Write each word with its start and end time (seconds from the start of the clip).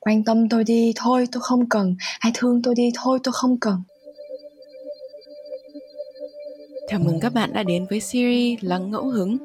quan 0.00 0.24
tâm 0.24 0.48
tôi 0.48 0.64
đi 0.64 0.92
thôi 0.96 1.26
tôi 1.32 1.40
không 1.42 1.68
cần 1.68 1.96
hãy 2.20 2.32
thương 2.34 2.62
tôi 2.62 2.74
đi 2.74 2.90
thôi 2.94 3.18
tôi 3.22 3.32
không 3.32 3.60
cần 3.60 3.82
Chào 6.88 7.00
mừng 7.00 7.20
các 7.20 7.34
bạn 7.34 7.52
đã 7.52 7.62
đến 7.62 7.86
với 7.90 8.00
series 8.00 8.58
Lắng 8.62 8.90
Ngẫu 8.90 9.08
Hứng. 9.08 9.36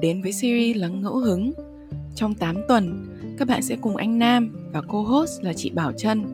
Đến 0.00 0.22
với 0.22 0.32
series 0.32 0.76
Lắng 0.76 1.02
Ngẫu 1.02 1.16
Hứng, 1.16 1.52
trong 2.14 2.34
8 2.34 2.56
tuần, 2.68 3.06
các 3.38 3.48
bạn 3.48 3.62
sẽ 3.62 3.76
cùng 3.80 3.96
anh 3.96 4.18
Nam 4.18 4.70
và 4.72 4.82
cô 4.88 5.02
host 5.02 5.42
là 5.42 5.52
chị 5.52 5.70
Bảo 5.70 5.92
Trân, 5.92 6.24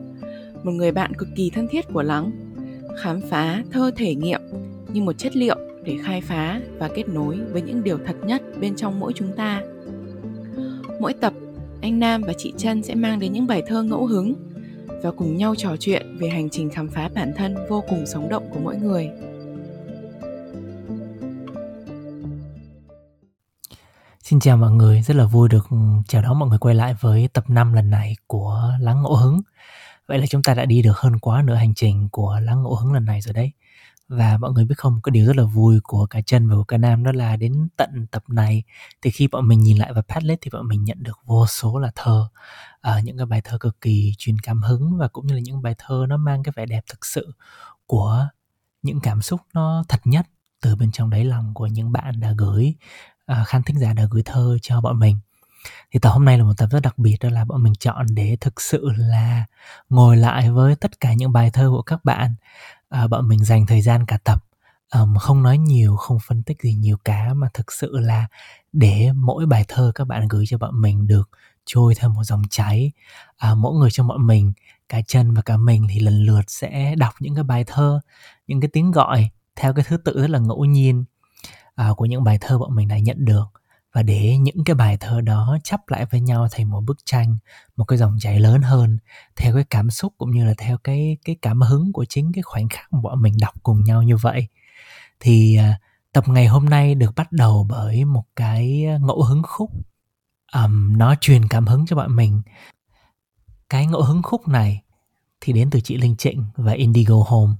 một 0.63 0.71
người 0.71 0.91
bạn 0.91 1.13
cực 1.13 1.27
kỳ 1.35 1.49
thân 1.49 1.67
thiết 1.71 1.85
của 1.93 2.01
Lắng, 2.01 2.31
khám 2.97 3.21
phá 3.29 3.63
thơ 3.71 3.91
thể 3.95 4.15
nghiệm 4.15 4.41
như 4.93 5.01
một 5.01 5.17
chất 5.17 5.35
liệu 5.35 5.57
để 5.83 5.97
khai 6.03 6.21
phá 6.21 6.61
và 6.77 6.89
kết 6.95 7.09
nối 7.09 7.39
với 7.51 7.61
những 7.61 7.83
điều 7.83 7.97
thật 8.05 8.15
nhất 8.25 8.41
bên 8.59 8.75
trong 8.75 8.99
mỗi 8.99 9.13
chúng 9.15 9.35
ta. 9.35 9.61
Mỗi 10.99 11.13
tập, 11.13 11.33
anh 11.83 11.99
Nam 11.99 12.21
và 12.21 12.33
chị 12.37 12.53
Trân 12.57 12.83
sẽ 12.83 12.95
mang 12.95 13.19
đến 13.19 13.33
những 13.33 13.47
bài 13.47 13.63
thơ 13.67 13.83
ngẫu 13.83 14.05
hứng 14.05 14.33
và 15.03 15.11
cùng 15.11 15.37
nhau 15.37 15.55
trò 15.57 15.75
chuyện 15.79 16.17
về 16.19 16.29
hành 16.29 16.49
trình 16.49 16.69
khám 16.69 16.89
phá 16.89 17.09
bản 17.15 17.33
thân 17.35 17.55
vô 17.69 17.83
cùng 17.89 18.05
sống 18.05 18.29
động 18.29 18.49
của 18.53 18.59
mỗi 18.63 18.75
người. 18.75 19.09
Xin 24.23 24.39
chào 24.39 24.57
mọi 24.57 24.71
người, 24.71 25.01
rất 25.01 25.15
là 25.15 25.25
vui 25.25 25.49
được 25.49 25.67
ừ, 25.69 25.77
chào 26.07 26.21
đón 26.21 26.39
mọi 26.39 26.49
người 26.49 26.59
quay 26.59 26.75
lại 26.75 26.95
với 26.99 27.29
tập 27.33 27.49
5 27.49 27.73
lần 27.73 27.89
này 27.89 28.15
của 28.27 28.71
Lắng 28.79 29.03
Ngẫu 29.03 29.15
Hứng. 29.15 29.41
Vậy 30.07 30.17
là 30.17 30.25
chúng 30.25 30.43
ta 30.43 30.53
đã 30.53 30.65
đi 30.65 30.81
được 30.81 30.97
hơn 30.97 31.19
quá 31.19 31.41
nửa 31.41 31.55
hành 31.55 31.73
trình 31.73 32.09
của 32.11 32.39
Lắng 32.43 32.63
Ngẫu 32.63 32.75
Hứng 32.75 32.93
lần 32.93 33.05
này 33.05 33.21
rồi 33.21 33.33
đấy. 33.33 33.51
Và 34.07 34.37
mọi 34.37 34.51
người 34.51 34.65
biết 34.65 34.75
không, 34.77 34.99
có 35.03 35.09
điều 35.11 35.25
rất 35.25 35.35
là 35.35 35.43
vui 35.43 35.79
của 35.83 36.05
cả 36.05 36.21
chân 36.25 36.49
và 36.49 36.55
của 36.55 36.63
cả 36.63 36.77
nam 36.77 37.03
đó 37.03 37.11
là 37.11 37.35
đến 37.35 37.67
tận 37.77 38.07
tập 38.11 38.23
này 38.27 38.63
thì 39.01 39.11
khi 39.11 39.27
bọn 39.27 39.47
mình 39.47 39.59
nhìn 39.59 39.77
lại 39.77 39.93
vào 39.93 40.03
Padlet 40.03 40.39
thì 40.41 40.49
bọn 40.53 40.67
mình 40.67 40.83
nhận 40.83 41.03
được 41.03 41.19
vô 41.25 41.47
số 41.47 41.79
là 41.79 41.91
thơ. 41.95 42.27
À, 42.81 42.99
những 43.03 43.17
cái 43.17 43.25
bài 43.25 43.41
thơ 43.43 43.57
cực 43.57 43.81
kỳ 43.81 44.13
truyền 44.17 44.39
cảm 44.39 44.61
hứng 44.61 44.97
và 44.97 45.07
cũng 45.07 45.27
như 45.27 45.33
là 45.33 45.39
những 45.43 45.61
bài 45.61 45.75
thơ 45.77 46.05
nó 46.09 46.17
mang 46.17 46.43
cái 46.43 46.53
vẻ 46.55 46.65
đẹp 46.65 46.83
thực 46.89 47.05
sự 47.05 47.33
của 47.85 48.27
những 48.81 48.99
cảm 49.03 49.21
xúc 49.21 49.41
nó 49.53 49.83
thật 49.89 49.99
nhất 50.03 50.25
từ 50.61 50.75
bên 50.75 50.91
trong 50.91 51.09
đáy 51.09 51.25
lòng 51.25 51.53
của 51.53 51.67
những 51.67 51.91
bạn 51.91 52.19
đã 52.19 52.33
gửi 52.37 52.75
à, 53.25 53.43
khán 53.47 53.63
thính 53.63 53.79
giả 53.79 53.93
đã 53.93 54.07
gửi 54.11 54.23
thơ 54.25 54.57
cho 54.61 54.81
bọn 54.81 54.99
mình 54.99 55.19
thì 55.91 55.99
tập 55.99 56.09
hôm 56.09 56.25
nay 56.25 56.37
là 56.37 56.43
một 56.43 56.53
tập 56.57 56.67
rất 56.71 56.79
đặc 56.79 56.97
biệt 56.97 57.17
đó 57.21 57.29
là 57.29 57.45
bọn 57.45 57.63
mình 57.63 57.73
chọn 57.79 58.05
để 58.09 58.37
thực 58.41 58.61
sự 58.61 58.89
là 58.97 59.45
ngồi 59.89 60.17
lại 60.17 60.51
với 60.51 60.75
tất 60.75 60.99
cả 60.99 61.13
những 61.13 61.31
bài 61.31 61.49
thơ 61.53 61.69
của 61.69 61.81
các 61.81 62.05
bạn 62.05 62.35
à, 62.93 63.07
bọn 63.07 63.27
mình 63.27 63.43
dành 63.43 63.65
thời 63.65 63.81
gian 63.81 64.05
cả 64.05 64.17
tập. 64.23 64.43
Um, 64.93 65.15
không 65.15 65.43
nói 65.43 65.57
nhiều 65.57 65.95
không 65.95 66.17
phân 66.27 66.43
tích 66.43 66.61
gì 66.61 66.73
nhiều 66.73 66.97
cá 67.05 67.33
mà 67.33 67.47
thực 67.53 67.71
sự 67.71 67.99
là 67.99 68.27
để 68.71 69.11
mỗi 69.15 69.45
bài 69.45 69.65
thơ 69.67 69.91
các 69.95 70.07
bạn 70.07 70.27
gửi 70.27 70.45
cho 70.47 70.57
bọn 70.57 70.81
mình 70.81 71.07
được 71.07 71.29
trôi 71.65 71.95
theo 71.95 72.09
một 72.09 72.23
dòng 72.23 72.41
chảy. 72.49 72.91
À, 73.37 73.55
mỗi 73.55 73.79
người 73.79 73.91
trong 73.91 74.07
bọn 74.07 74.27
mình 74.27 74.53
cả 74.89 75.01
chân 75.07 75.33
và 75.33 75.41
cả 75.41 75.57
mình 75.57 75.87
thì 75.89 75.99
lần 75.99 76.25
lượt 76.25 76.41
sẽ 76.47 76.95
đọc 76.95 77.13
những 77.19 77.35
cái 77.35 77.43
bài 77.43 77.63
thơ 77.67 77.99
những 78.47 78.61
cái 78.61 78.69
tiếng 78.73 78.91
gọi 78.91 79.29
theo 79.55 79.73
cái 79.73 79.85
thứ 79.87 79.97
tự 79.97 80.21
rất 80.21 80.29
là 80.29 80.39
ngẫu 80.39 80.65
nhiên 80.65 81.03
à, 81.75 81.89
của 81.97 82.05
những 82.05 82.23
bài 82.23 82.37
thơ 82.41 82.59
bọn 82.59 82.75
mình 82.75 82.87
đã 82.87 82.97
nhận 82.97 83.25
được 83.25 83.45
và 83.93 84.03
để 84.03 84.37
những 84.37 84.63
cái 84.65 84.75
bài 84.75 84.97
thơ 84.99 85.21
đó 85.21 85.57
chắp 85.63 85.89
lại 85.89 86.05
với 86.05 86.21
nhau 86.21 86.47
thành 86.51 86.69
một 86.69 86.81
bức 86.81 86.97
tranh 87.05 87.37
một 87.75 87.85
cái 87.85 87.97
dòng 87.97 88.17
chảy 88.19 88.39
lớn 88.39 88.61
hơn 88.61 88.97
theo 89.35 89.55
cái 89.55 89.63
cảm 89.69 89.89
xúc 89.89 90.13
cũng 90.17 90.31
như 90.31 90.45
là 90.45 90.53
theo 90.57 90.77
cái 90.77 91.17
cái 91.25 91.35
cảm 91.41 91.61
hứng 91.61 91.93
của 91.93 92.05
chính 92.05 92.31
cái 92.33 92.41
khoảnh 92.41 92.69
khắc 92.69 92.91
bọn 92.91 93.21
mình 93.21 93.33
đọc 93.41 93.53
cùng 93.63 93.83
nhau 93.83 94.03
như 94.03 94.17
vậy. 94.17 94.47
Thì 95.19 95.55
à, 95.55 95.79
tập 96.13 96.23
ngày 96.27 96.47
hôm 96.47 96.65
nay 96.65 96.95
được 96.95 97.15
bắt 97.15 97.31
đầu 97.31 97.67
bởi 97.69 98.05
một 98.05 98.25
cái 98.35 98.85
ngẫu 99.01 99.23
hứng 99.23 99.43
khúc 99.43 99.71
um, 100.53 100.97
nó 100.97 101.15
truyền 101.21 101.47
cảm 101.47 101.67
hứng 101.67 101.85
cho 101.85 101.95
bọn 101.95 102.15
mình. 102.15 102.41
Cái 103.69 103.87
ngẫu 103.87 104.03
hứng 104.03 104.23
khúc 104.23 104.47
này 104.47 104.81
thì 105.41 105.53
đến 105.53 105.69
từ 105.69 105.79
chị 105.79 105.97
Linh 105.97 106.15
Trịnh 106.15 106.45
và 106.55 106.71
Indigo 106.71 107.15
Home 107.27 107.53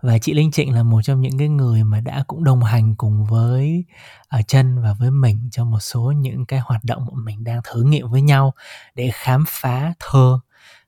và 0.00 0.18
chị 0.18 0.34
Linh 0.34 0.50
Trịnh 0.50 0.74
là 0.74 0.82
một 0.82 1.02
trong 1.02 1.20
những 1.20 1.38
cái 1.38 1.48
người 1.48 1.84
mà 1.84 2.00
đã 2.00 2.24
cũng 2.26 2.44
đồng 2.44 2.62
hành 2.62 2.94
cùng 2.96 3.24
với 3.24 3.84
à, 4.28 4.38
ở 4.38 4.42
chân 4.42 4.82
và 4.82 4.92
với 4.92 5.10
mình 5.10 5.48
trong 5.52 5.70
một 5.70 5.80
số 5.80 6.12
những 6.16 6.46
cái 6.46 6.60
hoạt 6.60 6.84
động 6.84 7.06
mà 7.12 7.22
mình 7.24 7.44
đang 7.44 7.60
thử 7.64 7.82
nghiệm 7.82 8.10
với 8.10 8.22
nhau 8.22 8.54
để 8.94 9.10
khám 9.14 9.44
phá 9.48 9.92
thơ, 9.98 10.38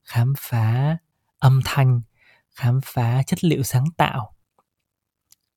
khám 0.04 0.34
phá 0.38 0.96
âm 1.38 1.60
thanh, 1.64 2.00
khám 2.56 2.80
phá 2.84 3.22
chất 3.26 3.44
liệu 3.44 3.62
sáng 3.62 3.84
tạo 3.96 4.34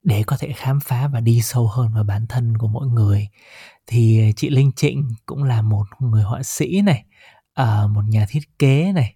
để 0.04 0.24
có 0.28 0.38
thể 0.40 0.54
khám 0.56 0.80
phá 0.80 1.08
và 1.08 1.20
đi 1.20 1.42
sâu 1.42 1.68
hơn 1.68 1.94
vào 1.94 2.04
bản 2.04 2.28
thân 2.28 2.58
của 2.58 2.68
mỗi 2.68 2.88
người. 2.88 3.30
Thì 3.88 4.32
chị 4.36 4.50
Linh 4.50 4.72
Trịnh 4.76 5.10
cũng 5.26 5.44
là 5.44 5.62
một 5.62 5.86
người 6.00 6.24
họa 6.24 6.44
sĩ 6.44 6.82
này, 6.82 7.06
ờ, 7.54 7.88
một 7.88 8.02
nhà 8.08 8.26
thiết 8.30 8.60
kế 8.60 8.92
này. 8.92 9.16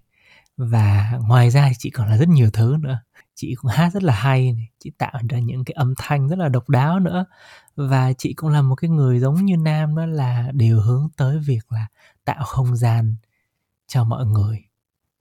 Và 0.57 1.13
ngoài 1.27 1.49
ra 1.49 1.65
thì 1.69 1.75
chị 1.79 1.89
còn 1.89 2.09
là 2.09 2.17
rất 2.17 2.27
nhiều 2.29 2.49
thứ 2.53 2.77
nữa 2.79 2.99
chị 3.37 3.55
cũng 3.55 3.71
hát 3.71 3.93
rất 3.93 4.03
là 4.03 4.13
hay 4.13 4.53
này 4.53 4.69
chị 4.79 4.91
tạo 4.97 5.19
ra 5.29 5.39
những 5.39 5.65
cái 5.65 5.73
âm 5.73 5.93
thanh 5.97 6.27
rất 6.27 6.39
là 6.39 6.49
độc 6.49 6.69
đáo 6.69 6.99
nữa. 6.99 7.25
Và 7.75 8.13
chị 8.13 8.33
cũng 8.33 8.49
là 8.49 8.61
một 8.61 8.75
cái 8.75 8.89
người 8.89 9.19
giống 9.19 9.35
như 9.45 9.57
nam 9.57 9.95
đó 9.95 10.05
là 10.05 10.51
đều 10.53 10.79
hướng 10.79 11.09
tới 11.17 11.39
việc 11.39 11.71
là 11.71 11.87
tạo 12.25 12.43
không 12.45 12.75
gian 12.75 13.15
cho 13.87 14.03
mọi 14.03 14.25
người. 14.25 14.63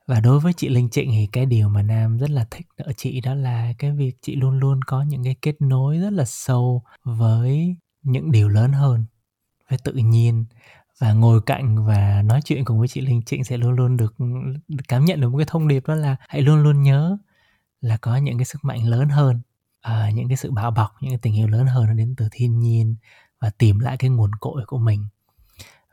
Và 0.06 0.20
đối 0.20 0.40
với 0.40 0.52
chị 0.52 0.68
Linh 0.68 0.90
Trịnh 0.90 1.10
thì 1.10 1.28
cái 1.32 1.46
điều 1.46 1.68
mà 1.68 1.82
Nam 1.82 2.18
rất 2.18 2.30
là 2.30 2.46
thích 2.50 2.66
ở 2.76 2.92
chị 2.96 3.20
đó 3.20 3.34
là 3.34 3.72
cái 3.78 3.92
việc 3.92 4.16
chị 4.22 4.36
luôn 4.36 4.58
luôn 4.58 4.80
có 4.86 5.02
những 5.02 5.24
cái 5.24 5.36
kết 5.42 5.54
nối 5.60 5.98
rất 5.98 6.12
là 6.12 6.24
sâu 6.24 6.82
với 7.04 7.76
những 8.02 8.32
điều 8.32 8.48
lớn 8.48 8.72
hơn 8.72 9.04
với 9.70 9.78
tự 9.84 9.92
nhiên. 9.92 10.44
Và 10.98 11.12
ngồi 11.12 11.40
cạnh 11.46 11.86
và 11.86 12.22
nói 12.22 12.40
chuyện 12.44 12.64
cùng 12.64 12.78
với 12.78 12.88
chị 12.88 13.00
Linh 13.00 13.22
Trịnh 13.22 13.44
sẽ 13.44 13.56
luôn 13.56 13.72
luôn 13.72 13.96
được, 13.96 14.14
được 14.68 14.84
cảm 14.88 15.04
nhận 15.04 15.20
được 15.20 15.28
một 15.30 15.38
cái 15.38 15.46
thông 15.48 15.68
điệp 15.68 15.86
đó 15.86 15.94
là 15.94 16.16
hãy 16.28 16.42
luôn 16.42 16.62
luôn 16.62 16.82
nhớ 16.82 17.18
là 17.80 17.96
có 17.96 18.16
những 18.16 18.38
cái 18.38 18.44
sức 18.44 18.64
mạnh 18.64 18.88
lớn 18.88 19.08
hơn 19.08 19.40
à, 19.86 20.10
những 20.14 20.28
cái 20.28 20.36
sự 20.36 20.50
bảo 20.50 20.70
bọc 20.70 20.94
những 21.00 21.10
cái 21.10 21.18
tình 21.22 21.36
yêu 21.36 21.48
lớn 21.48 21.66
hơn 21.66 21.86
nó 21.86 21.92
đến 21.92 22.14
từ 22.16 22.28
thiên 22.32 22.58
nhiên 22.60 22.96
và 23.40 23.50
tìm 23.50 23.78
lại 23.78 23.96
cái 23.96 24.10
nguồn 24.10 24.30
cội 24.40 24.62
của 24.66 24.78
mình. 24.78 25.04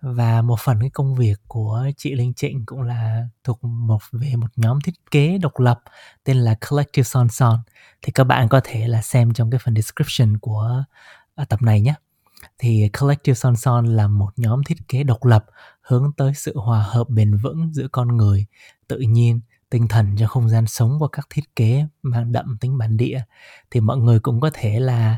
Và 0.01 0.41
một 0.41 0.59
phần 0.59 0.79
cái 0.79 0.89
công 0.89 1.15
việc 1.15 1.35
của 1.47 1.87
chị 1.97 2.15
Linh 2.15 2.33
Trịnh 2.33 2.65
cũng 2.65 2.81
là 2.81 3.27
thuộc 3.43 3.63
một 3.63 4.01
về 4.11 4.35
một 4.35 4.47
nhóm 4.55 4.81
thiết 4.81 5.11
kế 5.11 5.37
độc 5.37 5.59
lập 5.59 5.81
tên 6.23 6.37
là 6.37 6.55
Collective 6.69 7.03
Son 7.03 7.29
Son. 7.29 7.59
Thì 8.01 8.11
các 8.11 8.23
bạn 8.23 8.49
có 8.49 8.61
thể 8.63 8.87
là 8.87 9.01
xem 9.01 9.33
trong 9.33 9.51
cái 9.51 9.59
phần 9.63 9.75
description 9.75 10.37
của 10.37 10.83
à, 11.35 11.45
tập 11.45 11.61
này 11.61 11.81
nhé. 11.81 11.93
Thì 12.57 12.89
Collective 12.99 13.35
Son 13.35 13.55
Son 13.55 13.85
là 13.85 14.07
một 14.07 14.29
nhóm 14.35 14.63
thiết 14.63 14.77
kế 14.87 15.03
độc 15.03 15.25
lập 15.25 15.45
hướng 15.81 16.11
tới 16.17 16.33
sự 16.35 16.57
hòa 16.57 16.83
hợp 16.83 17.09
bền 17.09 17.37
vững 17.37 17.73
giữa 17.73 17.87
con 17.91 18.17
người, 18.17 18.45
tự 18.87 18.99
nhiên 18.99 19.41
tinh 19.73 19.87
thần 19.87 20.15
cho 20.19 20.27
không 20.27 20.49
gian 20.49 20.67
sống 20.67 20.99
và 20.99 21.07
các 21.11 21.27
thiết 21.29 21.55
kế 21.55 21.85
mang 22.03 22.31
đậm 22.31 22.57
tính 22.61 22.77
bản 22.77 22.97
địa, 22.97 23.21
thì 23.71 23.79
mọi 23.79 23.97
người 23.97 24.19
cũng 24.19 24.41
có 24.41 24.49
thể 24.53 24.79
là 24.79 25.17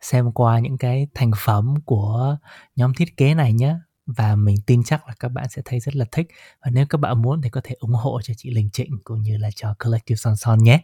xem 0.00 0.32
qua 0.32 0.58
những 0.58 0.78
cái 0.78 1.06
thành 1.14 1.30
phẩm 1.36 1.74
của 1.84 2.36
nhóm 2.76 2.92
thiết 2.94 3.16
kế 3.16 3.34
này 3.34 3.52
nhé 3.52 3.76
và 4.06 4.36
mình 4.36 4.56
tin 4.66 4.82
chắc 4.82 5.08
là 5.08 5.14
các 5.20 5.28
bạn 5.28 5.48
sẽ 5.50 5.62
thấy 5.64 5.80
rất 5.80 5.96
là 5.96 6.04
thích 6.12 6.26
và 6.64 6.70
nếu 6.70 6.86
các 6.86 6.98
bạn 6.98 7.22
muốn 7.22 7.42
thì 7.42 7.50
có 7.50 7.60
thể 7.64 7.74
ủng 7.78 7.94
hộ 7.94 8.20
cho 8.22 8.34
chị 8.36 8.50
Linh 8.50 8.70
Trịnh 8.70 8.98
cũng 9.04 9.22
như 9.22 9.38
là 9.38 9.50
cho 9.56 9.74
Collective 9.84 10.16
Son 10.16 10.36
Son 10.36 10.58
nhé. 10.58 10.80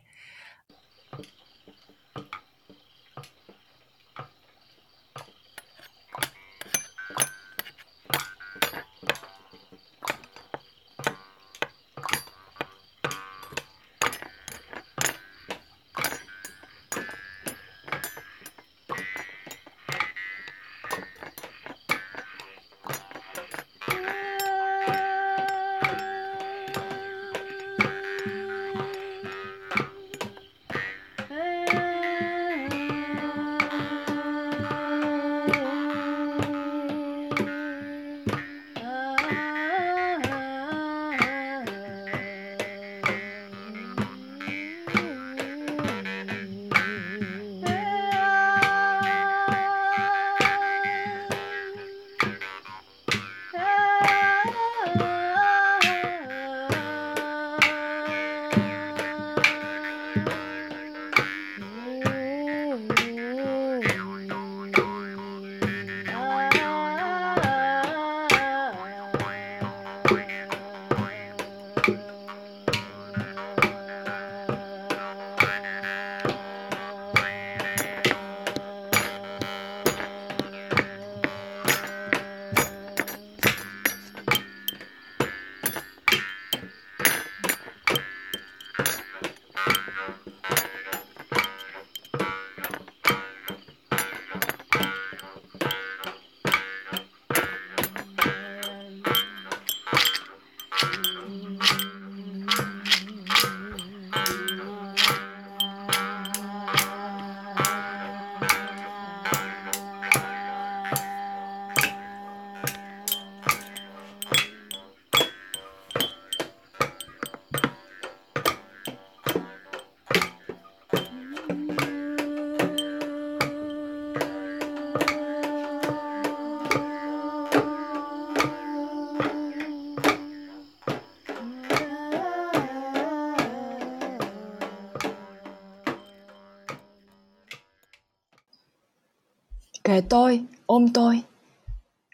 Kệ 139.88 140.00
tôi, 140.00 140.44
ôm 140.66 140.92
tôi. 140.92 141.22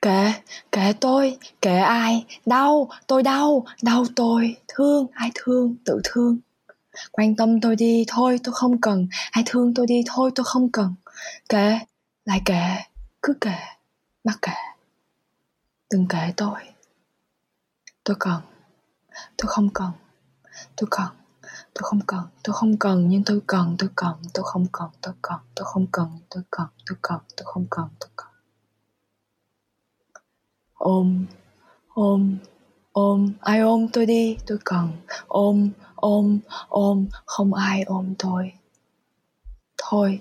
Kệ 0.02 0.32
kệ 0.72 0.92
tôi 1.00 1.38
kệ 1.60 1.78
ai? 1.78 2.24
Đau, 2.46 2.90
tôi 3.06 3.22
đau. 3.22 3.66
Đau 3.82 4.04
tôi. 4.16 4.56
Thương, 4.68 5.06
ai 5.12 5.30
thương? 5.34 5.76
Tự 5.84 6.00
thương. 6.04 6.38
Quan 7.12 7.36
tâm 7.36 7.60
tôi 7.60 7.76
đi, 7.76 8.04
thôi, 8.08 8.38
tôi 8.44 8.54
không 8.54 8.80
cần. 8.80 9.08
Ai 9.30 9.44
thương 9.46 9.74
tôi 9.74 9.86
đi, 9.86 10.02
thôi, 10.06 10.30
tôi 10.34 10.44
không 10.44 10.72
cần. 10.72 10.94
Kệ 11.48 11.78
lại 12.24 12.42
kệ 12.44 12.76
cứ 13.22 13.34
kệ 13.40 13.56
mắc 14.24 14.38
kệ 14.42 14.52
đừng 15.90 16.08
kệ 16.08 16.32
tôi. 16.36 16.60
Tôi 18.04 18.16
cần. 18.20 18.40
Tôi 19.36 19.48
không 19.48 19.68
cần. 19.74 19.90
Tôi 20.76 20.88
cần 20.90 21.08
tôi 21.74 21.82
không 21.82 22.00
cần 22.06 22.22
tôi 22.44 22.54
không 22.54 22.76
cần 22.76 23.08
nhưng 23.08 23.24
tôi 23.24 23.40
cần 23.46 23.76
tôi 23.78 23.90
cần 23.94 24.14
tôi 24.34 24.44
không 24.44 24.66
cần 24.72 24.88
tôi 25.02 25.14
cần 25.22 25.38
tôi 25.54 25.64
không 25.64 25.86
cần 25.92 26.08
tôi 26.30 26.42
cần 26.50 26.66
tôi 26.86 26.98
cần 27.02 27.18
tôi 27.36 27.44
không 27.44 27.66
cần 27.70 27.88
tôi 28.00 28.10
cần. 28.16 28.28
Ôm 30.74 31.26
ôm 31.88 32.36
ôm 32.92 33.32
ai 33.40 33.60
ôm 33.60 33.88
tôi 33.92 34.06
đi 34.06 34.36
tôi 34.46 34.58
cần. 34.64 34.92
Ôm 35.26 35.70
ôm 35.94 36.38
ôm 36.68 37.06
không 37.24 37.54
ai 37.54 37.82
ôm 37.82 38.14
tôi. 38.18 38.52
Thôi 39.78 40.20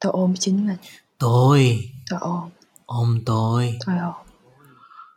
tôi 0.00 0.12
ôm 0.12 0.34
chính 0.38 0.66
mình. 0.66 0.78
Tôi. 1.18 1.90
Tôi 2.10 2.20
ôm. 2.22 2.50
Ôm 2.86 3.22
tôi. 3.26 3.78
Tôi 3.86 3.98
ôm. 3.98 4.12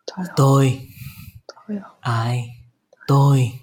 Tôi 0.06 0.26
ôm. 0.26 0.36
Tôi. 0.36 0.90
Tôi 1.48 1.78
ai? 2.00 2.50
Tôi 3.08 3.60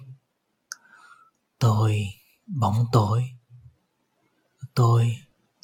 tôi 1.62 2.09
bóng 2.47 2.87
tối. 2.93 3.31
Tôi 4.75 5.17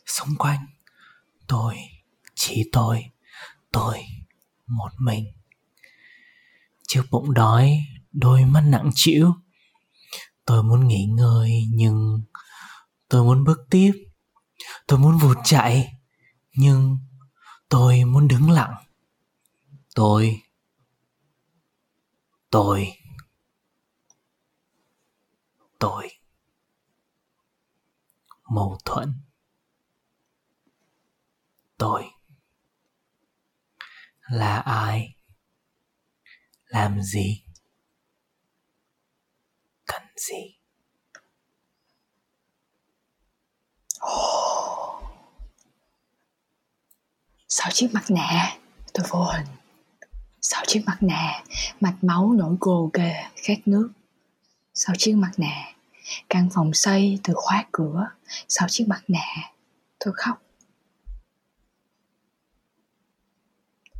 xung 0.06 0.36
quanh, 0.38 0.66
tôi 1.46 1.76
chỉ 2.34 2.68
tôi 2.72 3.04
tôi 3.72 3.98
một 4.66 4.90
mình. 4.98 5.24
Chiếc 6.88 7.02
bụng 7.10 7.34
đói, 7.34 7.80
đôi 8.12 8.44
mắt 8.44 8.60
nặng 8.60 8.90
trĩu. 8.94 9.34
Tôi 10.44 10.62
muốn 10.62 10.88
nghỉ 10.88 11.04
ngơi, 11.04 11.62
nhưng 11.72 12.22
tôi 13.08 13.24
muốn 13.24 13.44
bước 13.44 13.58
tiếp. 13.70 13.92
Tôi 14.86 14.98
muốn 14.98 15.18
vụt 15.18 15.36
chạy, 15.44 15.92
nhưng 16.52 16.98
tôi 17.68 18.04
muốn 18.04 18.28
đứng 18.28 18.50
lặng. 18.50 18.74
Tôi 19.94 20.42
tôi 22.50 22.92
tôi 25.78 26.08
mâu 28.48 28.78
thuẫn. 28.84 29.12
Tôi 31.78 32.04
là 34.30 34.56
ai? 34.58 35.14
Làm 36.64 37.02
gì? 37.02 37.44
Cần 39.86 40.02
gì? 40.16 40.58
Sau 47.48 47.70
chiếc 47.72 47.88
mặt 47.92 48.04
nạ 48.08 48.58
tôi 48.94 49.06
vô 49.10 49.24
hình. 49.24 49.46
Sau 50.40 50.64
chiếc 50.66 50.82
mặt 50.86 50.98
nạ 51.00 51.42
mạch 51.80 51.96
máu 52.04 52.32
nổi 52.32 52.56
gồ 52.60 52.90
ghề 52.92 53.14
khát 53.36 53.58
nước 53.66 53.90
sau 54.80 54.96
chiếc 54.98 55.14
mặt 55.14 55.30
nạ, 55.36 55.74
căn 56.28 56.48
phòng 56.54 56.74
xây 56.74 57.18
từ 57.24 57.34
khóa 57.36 57.64
cửa. 57.72 58.08
Sau 58.48 58.68
chiếc 58.68 58.88
mặt 58.88 59.02
nạ, 59.08 59.52
tôi 59.98 60.14
khóc. 60.16 60.42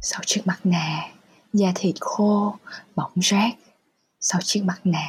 Sau 0.00 0.20
chiếc 0.26 0.42
mặt 0.44 0.60
nạ, 0.64 1.10
da 1.52 1.72
thịt 1.74 1.94
khô, 2.00 2.56
bỏng 2.96 3.12
rát. 3.22 3.54
Sau 4.20 4.40
chiếc 4.44 4.64
mặt 4.64 4.80
nạ, 4.84 5.08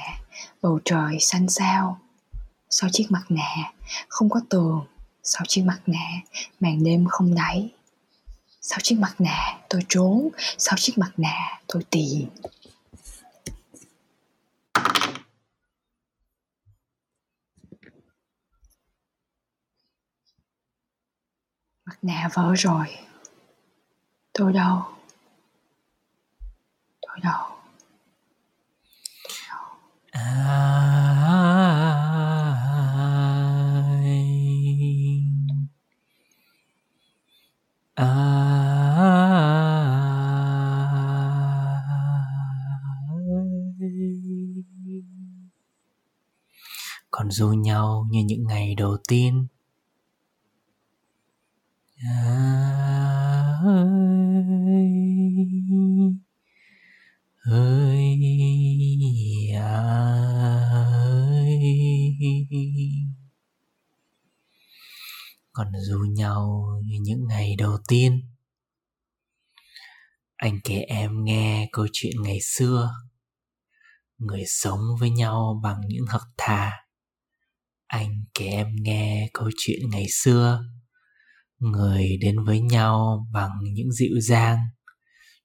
bầu 0.62 0.80
trời 0.86 1.18
xanh 1.20 1.50
xao. 1.50 2.00
Sau 2.70 2.90
chiếc 2.94 3.06
mặt 3.10 3.24
nạ, 3.30 3.74
không 4.08 4.30
có 4.30 4.42
tường. 4.50 4.86
Sau 5.24 5.46
chiếc 5.48 5.62
mặt 5.62 5.80
nạ, 5.86 6.22
màn 6.60 6.84
đêm 6.84 7.06
không 7.10 7.36
đáy. 7.36 7.70
Sau 8.62 8.80
chiếc 8.84 9.00
mặt 9.00 9.16
nạ, 9.20 9.60
tôi 9.70 9.82
trốn. 9.90 10.30
Sau 10.58 10.78
chiếc 10.78 10.98
mặt 10.98 11.12
nạ, 11.18 11.62
tôi 11.68 11.84
tìm. 11.90 12.30
Mặt 22.02 22.08
nạ 22.14 22.30
vỡ 22.34 22.54
rồi. 22.56 22.86
Tôi 24.34 24.54
đâu? 24.54 24.82
Tôi 27.02 27.18
đâu? 27.24 27.46
À, 30.12 30.22
à, 37.96 38.04
à. 38.04 38.06
Còn 47.12 47.32
du 47.32 47.48
nhau 47.54 48.08
như 48.10 48.24
những 48.26 48.44
ngày 48.48 48.76
đầu 48.76 48.98
tiên 49.08 49.48
còn 52.02 52.08
dù 65.88 66.00
nhau 66.16 66.66
như 66.86 66.98
những 67.02 67.28
ngày 67.28 67.56
đầu 67.58 67.78
tiên, 67.88 68.22
anh 70.36 70.60
kể 70.64 70.76
em 70.76 71.24
nghe 71.24 71.70
câu 71.72 71.88
chuyện 71.94 72.14
ngày 72.24 72.40
xưa. 72.42 72.92
Người 74.18 74.44
sống 74.48 74.80
với 75.00 75.10
nhau 75.10 75.60
bằng 75.64 75.82
những 75.88 76.06
hậc 76.08 76.24
thà. 76.38 76.72
Anh 77.88 78.26
kể 78.34 78.46
em 78.46 78.68
nghe 78.82 79.30
câu 79.34 79.50
chuyện 79.58 79.80
ngày 79.90 80.06
xưa 80.10 80.64
người 81.60 82.18
đến 82.22 82.44
với 82.44 82.60
nhau 82.62 83.28
bằng 83.32 83.52
những 83.74 83.92
dịu 83.92 84.20
dàng. 84.22 84.60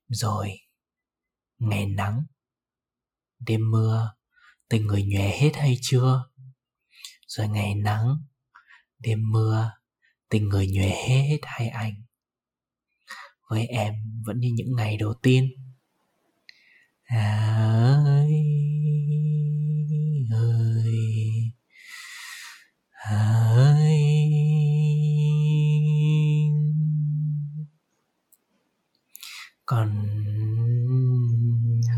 Rồi, 0.09 0.51
ngày 1.59 1.87
nắng, 1.87 2.25
đêm 3.39 3.71
mưa 3.71 4.15
tình 4.69 4.87
người 4.87 5.03
nhòe 5.03 5.39
hết 5.39 5.51
hay 5.55 5.79
chưa? 5.83 6.25
Rồi 7.27 7.49
ngày 7.49 7.75
nắng, 7.75 8.07
đêm 8.99 9.19
mưa 9.31 9.71
tình 10.29 10.49
người 10.49 10.69
nhòe 10.69 10.89
hết 10.89 11.39
hay 11.43 11.69
anh? 11.69 11.95
Với 13.51 13.67
em 13.67 13.95
vẫn 14.27 14.39
như 14.39 14.49
những 14.55 14.77
ngày 14.77 14.97
đầu 14.97 15.15
tiên. 15.23 15.49
Ơi 17.05 18.05
ơi 18.05 19.24
còn 29.75 29.91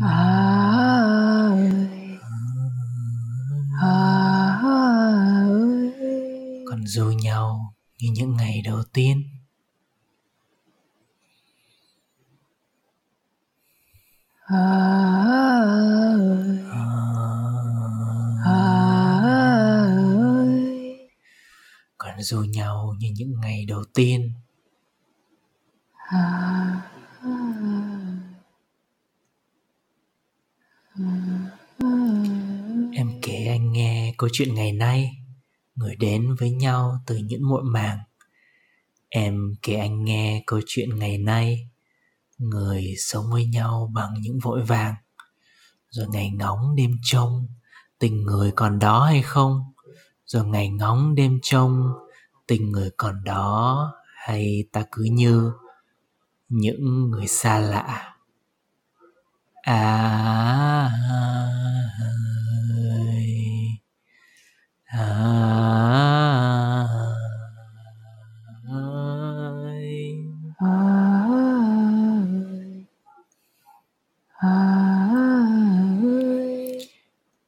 ơi. 0.01 1.71
Ơi. 3.81 5.21
còn 6.69 6.87
dù 6.87 7.11
nhau 7.23 7.73
như 7.97 8.09
những 8.13 8.35
ngày 8.35 8.61
đầu 8.65 8.83
tiên. 8.93 9.23
Ơi. 14.45 14.57
Ơi. 18.43 18.67
Còn 21.97 22.21
dù 22.21 22.43
nhau 22.43 22.93
như 22.99 23.09
những 23.15 23.39
ngày 23.41 23.65
đầu 23.65 23.83
tiên. 23.93 24.31
Em 32.93 33.07
kể 33.21 33.45
anh 33.49 33.73
nghe 33.73 33.97
câu 34.17 34.29
chuyện 34.33 34.55
ngày 34.55 34.71
nay, 34.71 35.17
người 35.75 35.95
đến 35.95 36.35
với 36.35 36.51
nhau 36.51 36.99
từ 37.05 37.17
những 37.17 37.47
muộn 37.47 37.73
màng. 37.73 37.99
Em 39.09 39.53
kể 39.61 39.75
anh 39.75 40.03
nghe 40.03 40.43
câu 40.47 40.61
chuyện 40.65 40.99
ngày 40.99 41.17
nay, 41.17 41.69
người 42.37 42.93
sống 42.97 43.25
với 43.31 43.45
nhau 43.45 43.91
bằng 43.93 44.13
những 44.21 44.39
vội 44.39 44.63
vàng. 44.63 44.95
Rồi 45.89 46.07
ngày 46.09 46.29
ngóng 46.29 46.75
đêm 46.75 46.97
trông, 47.03 47.47
tình 47.99 48.23
người 48.23 48.51
còn 48.55 48.79
đó 48.79 49.05
hay 49.05 49.21
không? 49.21 49.63
Rồi 50.25 50.45
ngày 50.45 50.69
ngóng 50.69 51.15
đêm 51.15 51.39
trông, 51.41 51.93
tình 52.47 52.71
người 52.71 52.89
còn 52.97 53.23
đó 53.23 53.93
hay 54.15 54.63
ta 54.71 54.83
cứ 54.91 55.03
như 55.03 55.51
những 56.49 57.09
người 57.09 57.27
xa 57.27 57.59
lạ? 57.59 58.15
À 59.61 60.89
ai 64.87 65.27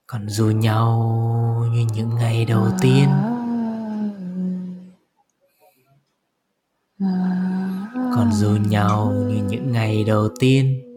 còn 0.07 0.29
dù 0.29 0.45
nhau 0.45 1.65
như 1.73 1.85
những 1.93 2.15
ngày 2.15 2.45
đầu 2.45 2.67
tiên. 2.81 3.09
Còn 8.15 8.31
dù 8.33 8.57
nhau 8.69 9.13
như 9.27 9.43
những 9.49 9.71
ngày 9.71 10.03
đầu 10.03 10.29
tiên 10.39 10.89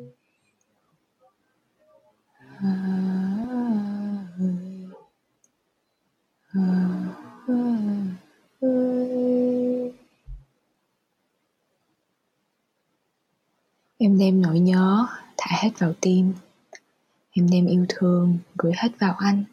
Em 14.05 14.19
đem 14.19 14.43
nỗi 14.43 14.61
nhớ 14.61 15.07
thả 15.45 15.57
hết 15.61 15.71
vào 15.79 15.93
tim. 16.01 16.35
Em 17.31 17.51
đem 17.51 17.67
yêu 17.67 17.87
thương 17.89 18.39
gửi 18.55 18.73
hết 18.77 18.89
vào 18.99 19.15
anh. 19.19 19.45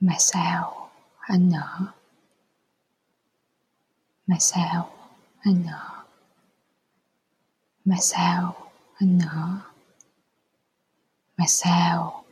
Mà 0.00 0.14
sao 0.18 0.90
anh 1.18 1.50
nở 1.50 1.80
Mà 4.26 4.36
sao 4.40 4.90
anh 5.40 5.62
nở 5.66 6.04
Mà 7.84 7.96
sao 8.00 8.70
anh 8.94 9.18
nở 9.18 9.58
Mà 11.36 11.44
sao 11.48 12.24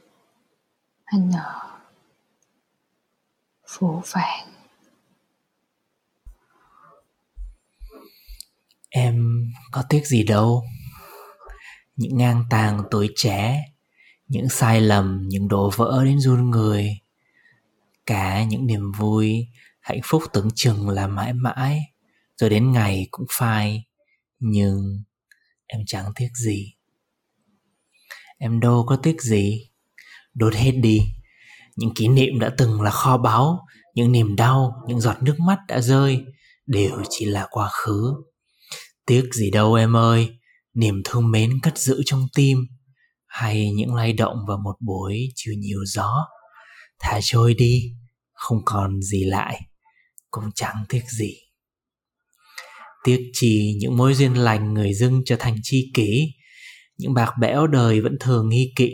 anh 1.05 1.31
nở 1.31 1.79
Phủ 3.67 4.03
vàng 4.13 4.49
Em 8.91 9.45
có 9.71 9.85
tiếc 9.89 10.07
gì 10.07 10.23
đâu. 10.23 10.65
Những 11.97 12.17
ngang 12.17 12.45
tàng 12.51 12.83
tuổi 12.91 13.11
trẻ 13.17 13.65
Những 14.29 14.49
sai 14.49 14.81
lầm, 14.81 15.29
những 15.29 15.49
đổ 15.49 15.71
vỡ 15.77 16.05
đến 16.05 16.21
run 16.21 16.51
người. 16.51 16.99
Cả 18.07 18.45
những 18.45 18.67
niềm 18.67 18.93
vui, 18.93 19.49
hạnh 19.81 20.01
phúc 20.05 20.23
tưởng 20.33 20.49
chừng 20.55 20.89
là 20.89 21.07
mãi 21.07 21.33
mãi 21.33 21.81
Rồi 22.37 22.51
đến 22.51 22.73
ngày 22.73 23.09
cũng 23.11 23.27
phai 23.31 23.85
Nhưng 24.39 25.03
em 25.67 25.81
chẳng 25.87 26.13
tiếc 26.15 26.29
gì. 26.35 26.75
Em 28.39 28.61
đâu 28.61 28.85
có 28.89 28.97
tiếc 28.97 29.23
gì. 29.23 29.71
Đốt 30.35 30.55
hết 30.55 30.73
đi. 30.73 31.01
Những 31.77 31.95
kỷ 31.95 32.09
niệm 32.09 32.39
đã 32.39 32.51
từng 32.59 32.83
là 32.83 32.91
kho 32.91 33.19
báu 33.19 33.67
Những 33.95 34.13
niềm 34.13 34.37
đau, 34.37 34.83
những 34.89 35.01
giọt 35.01 35.23
nước 35.23 35.41
mắt 35.41 35.59
đã 35.69 35.81
rơi 35.81 36.25
Đều 36.67 37.03
chỉ 37.11 37.25
là 37.25 37.47
quá 37.51 37.69
khứ. 37.73 38.15
Tiếc 39.07 39.35
gì 39.35 39.51
đâu 39.51 39.75
em 39.75 39.97
ơi, 39.97 40.39
niềm 40.75 41.03
thương 41.05 41.31
mến 41.31 41.61
cất 41.63 41.79
giữ 41.79 42.03
trong 42.07 42.27
tim 42.35 42.59
hay 43.27 43.73
những 43.73 43.95
lay 43.95 44.13
động 44.13 44.37
vào 44.49 44.59
một 44.65 44.75
buổi 44.81 45.29
chiều 45.35 45.55
nhiều 45.59 45.85
gió. 45.85 46.27
Thả 47.01 47.21
trôi 47.23 47.55
đi, 47.55 47.93
không 48.33 48.59
còn 48.65 49.03
gì 49.03 49.25
lại, 49.25 49.61
cũng 50.31 50.45
chẳng 50.55 50.85
tiếc 50.89 51.03
gì. 51.19 51.35
Tiếc 53.05 53.31
chỉ 53.33 53.77
những 53.81 53.97
mối 53.97 54.15
duyên 54.15 54.35
lành 54.35 54.75
người 54.75 54.95
dưng 54.95 55.23
trở 55.27 55.37
thành 55.39 55.57
chi 55.63 55.91
kỷ, 55.95 56.35
những 56.97 57.15
bạc 57.15 57.33
bẽo 57.41 57.67
đời 57.67 58.01
vẫn 58.01 58.17
thường 58.21 58.49
nghi 58.49 58.73
kỵ. 58.77 58.91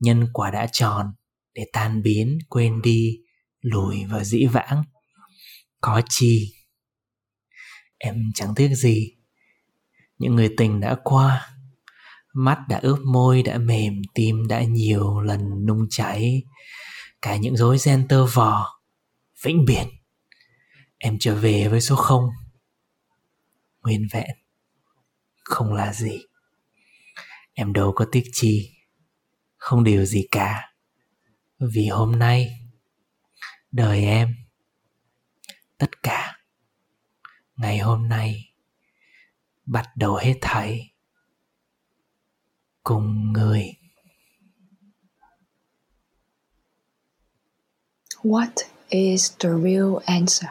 Nhân 0.00 0.26
quả 0.32 0.50
đã 0.50 0.66
tròn, 0.72 1.06
để 1.54 1.64
tan 1.72 2.02
biến, 2.02 2.38
quên 2.48 2.82
đi, 2.82 3.18
lùi 3.60 4.04
vào 4.04 4.24
dĩ 4.24 4.46
vãng. 4.46 4.82
Có 5.80 6.02
chi 6.08 6.52
Em 7.98 8.16
chẳng 8.34 8.54
tiếc 8.54 8.68
gì 8.74 9.15
những 10.18 10.36
người 10.36 10.54
tình 10.56 10.80
đã 10.80 10.96
qua. 11.04 11.50
Mắt 12.32 12.58
đã 12.68 12.78
ướp 12.82 12.98
môi, 12.98 13.42
đã 13.42 13.58
mềm, 13.58 14.02
Tim 14.14 14.46
đã 14.48 14.62
nhiều 14.62 15.20
lần 15.20 15.66
nung 15.66 15.86
cháy. 15.90 16.42
Cả 17.22 17.36
những 17.36 17.56
rối 17.56 17.78
ren 17.78 18.08
tơ 18.08 18.26
vò, 18.26 18.80
Vĩnh 19.42 19.64
biệt. 19.64 19.84
Em 20.98 21.16
trở 21.20 21.34
về 21.34 21.68
với 21.68 21.80
số 21.80 21.96
không. 21.96 22.28
Nguyên 23.82 24.06
vẹn, 24.12 24.36
Không 25.44 25.72
là 25.72 25.92
gì. 25.92 26.18
Em 27.52 27.72
đâu 27.72 27.92
có 27.96 28.06
tiếc 28.12 28.24
chi, 28.32 28.72
Không 29.56 29.84
điều 29.84 30.04
gì 30.04 30.26
cả. 30.30 30.72
Vì 31.58 31.88
hôm 31.88 32.18
nay, 32.18 32.60
Đời 33.72 34.04
em, 34.04 34.34
Tất 35.78 36.02
cả. 36.02 36.38
Ngày 37.56 37.78
hôm 37.78 38.08
nay 38.08 38.55
bắt 39.66 39.96
đầu 39.96 40.14
hết 40.16 40.34
thảy 40.40 40.90
cùng 42.82 43.32
người 43.32 43.72
What 48.22 48.66
is 48.90 49.32
the 49.38 49.50
real 49.50 50.00
answer? 50.06 50.50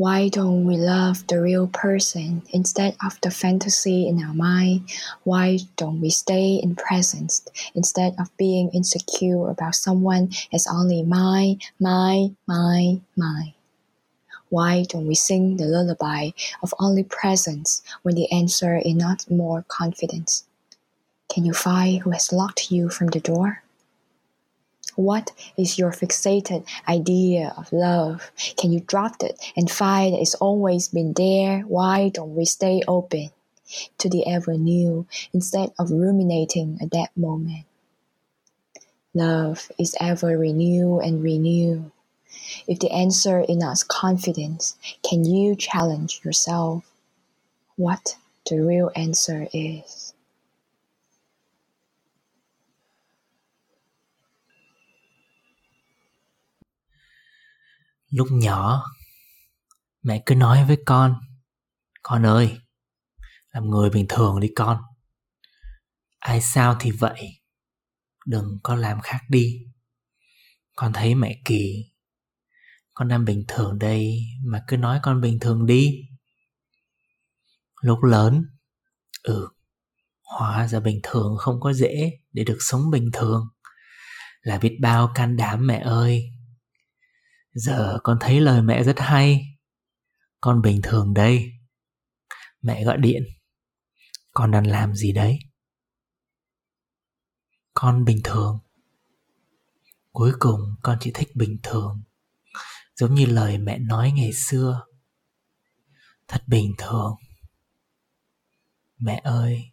Why 0.00 0.30
don't 0.30 0.64
we 0.64 0.78
love 0.78 1.26
the 1.26 1.42
real 1.42 1.66
person 1.66 2.42
instead 2.52 2.96
of 3.04 3.20
the 3.20 3.30
fantasy 3.30 4.08
in 4.08 4.22
our 4.24 4.32
mind? 4.32 4.88
Why 5.24 5.58
don't 5.76 6.00
we 6.00 6.08
stay 6.08 6.58
in 6.62 6.74
presence 6.74 7.42
instead 7.74 8.14
of 8.18 8.34
being 8.38 8.70
insecure 8.72 9.50
about 9.50 9.74
someone 9.74 10.30
as 10.54 10.66
only 10.66 11.02
mine, 11.02 11.58
mine, 11.78 12.36
mine, 12.46 13.04
mine? 13.14 13.52
Why 14.50 14.82
don't 14.82 15.06
we 15.06 15.14
sing 15.14 15.56
the 15.56 15.64
lullaby 15.64 16.30
of 16.62 16.74
only 16.78 17.04
presence 17.04 17.82
when 18.02 18.16
the 18.16 18.30
answer 18.30 18.76
is 18.76 18.94
not 18.94 19.30
more 19.30 19.64
confidence? 19.68 20.44
Can 21.32 21.44
you 21.44 21.54
find 21.54 22.02
who 22.02 22.10
has 22.10 22.32
locked 22.32 22.72
you 22.72 22.90
from 22.90 23.06
the 23.06 23.20
door? 23.20 23.62
What 24.96 25.30
is 25.56 25.78
your 25.78 25.92
fixated 25.92 26.66
idea 26.88 27.54
of 27.56 27.72
love? 27.72 28.32
Can 28.56 28.72
you 28.72 28.80
drop 28.80 29.22
it 29.22 29.40
and 29.56 29.70
find 29.70 30.14
it's 30.14 30.34
always 30.34 30.88
been 30.88 31.12
there? 31.12 31.60
Why 31.60 32.08
don't 32.08 32.34
we 32.34 32.44
stay 32.44 32.82
open 32.88 33.30
to 33.98 34.08
the 34.10 34.26
ever 34.26 34.54
new 34.54 35.06
instead 35.32 35.72
of 35.78 35.92
ruminating 35.92 36.78
at 36.82 36.90
that 36.90 37.16
moment? 37.16 37.66
Love 39.14 39.70
is 39.78 39.96
ever 40.00 40.36
renew 40.36 40.98
and 40.98 41.22
renew. 41.22 41.92
If 42.66 42.78
the 42.78 42.88
answer 42.90 43.44
is 43.48 43.56
not 43.56 43.78
confidence, 43.88 44.76
can 45.02 45.24
you 45.24 45.54
challenge 45.58 46.20
yourself 46.24 46.82
what 47.76 48.16
the 48.44 48.56
real 48.56 48.90
answer 48.94 49.48
is? 49.52 50.12
Lúc 58.10 58.28
nhỏ, 58.30 58.84
mẹ 60.02 60.22
cứ 60.26 60.34
nói 60.34 60.64
với 60.64 60.76
con, 60.86 61.20
con 62.02 62.26
ơi, 62.26 62.58
làm 63.52 63.70
người 63.70 63.90
bình 63.90 64.06
thường 64.08 64.40
đi 64.40 64.48
con. 64.56 64.82
Ai 66.18 66.40
sao 66.40 66.76
thì 66.80 66.90
vậy, 66.90 67.40
đừng 68.26 68.58
có 68.62 68.74
làm 68.74 69.00
khác 69.00 69.20
đi. 69.28 69.66
Con 70.76 70.92
thấy 70.92 71.14
mẹ 71.14 71.36
kỳ 71.44 71.89
con 73.00 73.08
đang 73.08 73.24
bình 73.24 73.44
thường 73.48 73.78
đây, 73.78 74.18
mà 74.44 74.64
cứ 74.68 74.76
nói 74.76 75.00
con 75.02 75.20
bình 75.20 75.38
thường 75.40 75.66
đi. 75.66 76.08
Lúc 77.82 78.02
lớn 78.02 78.44
ừ 79.22 79.48
hóa 80.22 80.68
ra 80.68 80.80
bình 80.80 81.00
thường 81.02 81.36
không 81.38 81.60
có 81.60 81.72
dễ 81.72 82.18
để 82.32 82.44
được 82.44 82.56
sống 82.60 82.90
bình 82.90 83.10
thường. 83.12 83.48
Là 84.42 84.58
biết 84.58 84.78
bao 84.80 85.12
can 85.14 85.36
đảm 85.36 85.66
mẹ 85.66 85.78
ơi. 85.78 86.30
Giờ 87.52 87.98
con 88.02 88.18
thấy 88.20 88.40
lời 88.40 88.62
mẹ 88.62 88.84
rất 88.84 88.98
hay. 88.98 89.42
Con 90.40 90.62
bình 90.62 90.80
thường 90.82 91.14
đây. 91.14 91.52
Mẹ 92.62 92.84
gọi 92.84 92.98
điện. 92.98 93.22
Con 94.30 94.50
đang 94.50 94.66
làm 94.66 94.94
gì 94.94 95.12
đấy? 95.12 95.38
Con 97.74 98.04
bình 98.04 98.20
thường. 98.24 98.58
Cuối 100.12 100.32
cùng 100.38 100.60
con 100.82 100.98
chỉ 101.00 101.10
thích 101.14 101.28
bình 101.34 101.58
thường 101.62 102.02
giống 103.00 103.14
như 103.14 103.26
lời 103.26 103.58
mẹ 103.58 103.78
nói 103.78 104.12
ngày 104.16 104.32
xưa. 104.32 104.86
Thật 106.28 106.42
bình 106.46 106.74
thường. 106.78 107.16
Mẹ 108.98 109.20
ơi. 109.24 109.70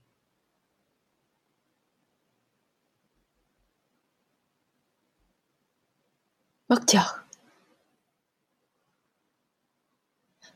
Bất 6.68 6.80
chợt. 6.88 7.24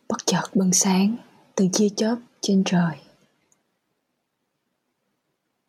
Bất 0.07 0.17
chợt 0.25 0.43
bừng 0.53 0.73
sáng 0.73 1.17
từng 1.55 1.71
chia 1.71 1.89
chớp 1.97 2.15
trên 2.41 2.63
trời. 2.65 2.97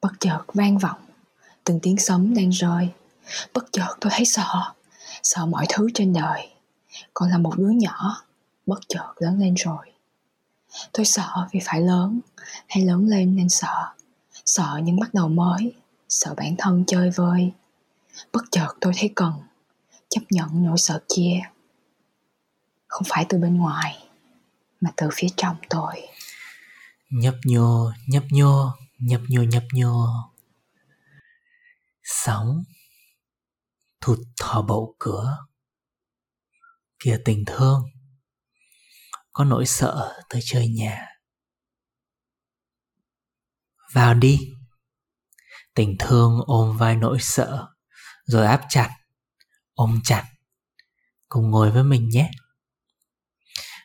Bất 0.00 0.12
chợt 0.20 0.44
vang 0.54 0.78
vọng 0.78 1.00
từng 1.64 1.78
tiếng 1.82 1.98
sấm 1.98 2.34
đang 2.34 2.50
rơi. 2.50 2.92
Bất 3.52 3.64
chợt 3.72 3.96
tôi 4.00 4.12
thấy 4.14 4.24
sợ. 4.24 4.74
Sợ 5.22 5.46
mọi 5.46 5.66
thứ 5.68 5.88
trên 5.94 6.12
đời 6.12 6.52
còn 7.14 7.30
là 7.30 7.38
một 7.38 7.58
đứa 7.58 7.70
nhỏ, 7.70 8.24
bất 8.66 8.80
chợt 8.88 9.12
lớn 9.16 9.38
lên 9.38 9.54
rồi. 9.54 9.92
Tôi 10.92 11.06
sợ 11.06 11.48
vì 11.52 11.60
phải 11.64 11.80
lớn, 11.80 12.20
hay 12.68 12.84
lớn 12.84 13.06
lên 13.06 13.36
nên 13.36 13.48
sợ. 13.48 13.88
Sợ 14.46 14.80
những 14.82 15.00
bắt 15.00 15.14
đầu 15.14 15.28
mới, 15.28 15.74
sợ 16.08 16.34
bản 16.36 16.54
thân 16.58 16.84
chơi 16.86 17.10
vơi. 17.10 17.52
Bất 18.32 18.42
chợt 18.50 18.68
tôi 18.80 18.92
thấy 18.96 19.12
cần, 19.16 19.32
chấp 20.08 20.20
nhận 20.30 20.64
nỗi 20.64 20.78
sợ 20.78 21.00
kia. 21.14 21.40
Không 22.88 23.02
phải 23.06 23.26
từ 23.28 23.38
bên 23.38 23.56
ngoài, 23.56 24.08
mà 24.80 24.90
từ 24.96 25.08
phía 25.12 25.28
trong 25.36 25.56
tôi. 25.70 26.08
Nhấp 27.10 27.34
nhô 27.44 27.92
nhấp 28.08 28.22
nhô 28.30 28.70
nhấp 28.98 29.20
nhô 29.28 29.42
nhấp 29.42 29.62
nhô. 29.72 30.06
Sóng, 32.02 32.64
thụt 34.00 34.18
thò 34.40 34.62
bậu 34.62 34.94
cửa 34.98 35.36
kìa 37.02 37.18
tình 37.24 37.44
thương. 37.46 37.82
Có 39.32 39.44
nỗi 39.44 39.66
sợ 39.66 40.22
tới 40.28 40.40
chơi 40.44 40.68
nhà. 40.68 41.06
Vào 43.92 44.14
đi. 44.14 44.38
Tình 45.74 45.96
thương 45.98 46.40
ôm 46.46 46.76
vai 46.76 46.96
nỗi 46.96 47.18
sợ, 47.20 47.66
rồi 48.24 48.46
áp 48.46 48.66
chặt, 48.68 48.96
ôm 49.74 50.00
chặt, 50.04 50.32
cùng 51.28 51.50
ngồi 51.50 51.70
với 51.70 51.84
mình 51.84 52.08
nhé. 52.08 52.30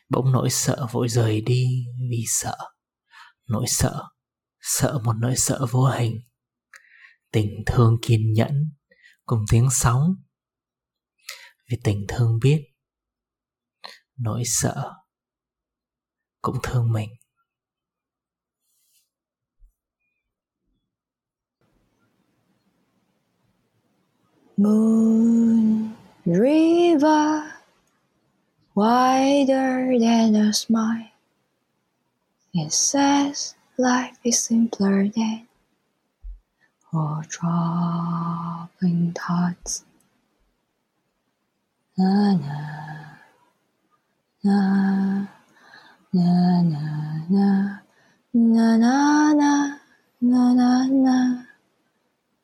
Bỗng 0.08 0.32
nỗi 0.32 0.50
sợ 0.50 0.86
vội 0.92 1.08
rời 1.08 1.40
đi 1.40 1.84
vì 2.10 2.24
sợ. 2.26 2.56
Nỗi 3.46 3.64
sợ 3.68 4.02
sợ 4.60 4.98
một 5.04 5.12
nỗi 5.20 5.34
sợ 5.36 5.66
vô 5.70 5.84
hình. 5.84 6.20
Tình 7.32 7.48
thương 7.66 7.96
kiên 8.02 8.32
nhẫn, 8.32 8.72
cùng 9.24 9.44
tiếng 9.50 9.68
sóng. 9.70 10.14
Vì 11.70 11.78
tình 11.84 12.04
thương 12.08 12.38
biết 12.42 12.64
nỗi 14.18 14.42
sợ 14.46 14.94
cũng 16.42 16.56
thương 16.62 16.92
mình 16.92 17.10
Moon 24.56 25.94
River 26.26 27.44
wider 28.74 29.98
than 30.00 30.34
a 30.34 30.52
smile. 30.52 31.12
It 32.52 32.72
says 32.72 33.54
life 33.76 34.18
is 34.24 34.40
simpler 34.40 35.08
than 35.14 35.46
all 36.92 37.22
troubling 37.28 39.14
thoughts. 39.14 39.84
Na 41.96 42.34
na 42.34 43.17
na 44.44 45.26
na 46.12 46.62
na 46.62 46.84
na 47.28 47.78
na 48.32 48.76
na 48.76 49.32
na 49.34 49.52
na 50.22 50.52
na 50.54 50.86
na 50.86 51.44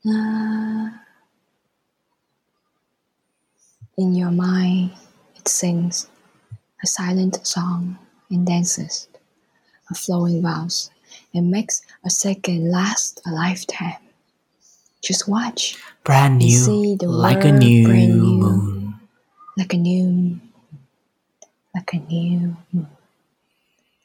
na 0.05 0.19
In 3.97 4.15
your 4.15 4.33
mind, 4.33 4.91
it 5.37 5.47
sings 5.47 6.09
a 6.83 6.87
silent 6.87 7.47
song 7.47 7.97
and 8.29 8.45
dances, 8.45 9.07
a 9.89 9.95
flowing 9.95 10.43
vows, 10.43 10.91
and 11.33 11.49
makes 11.49 11.83
a 12.05 12.11
second 12.11 12.73
last 12.73 13.21
a 13.25 13.31
lifetime. 13.31 14.03
Just 15.01 15.29
watch. 15.29 15.77
brand 16.03 16.39
new 16.39 16.51
see 16.51 16.97
the 16.97 17.07
like 17.07 17.45
a 17.45 17.53
new 17.53 17.87
brand 17.87 18.21
new. 18.21 18.35
moon 18.43 18.95
Like 19.57 19.73
a 19.75 19.77
new, 19.77 20.41
like 21.75 21.93
a 21.95 21.99
new 21.99 22.57
moon, 22.73 22.89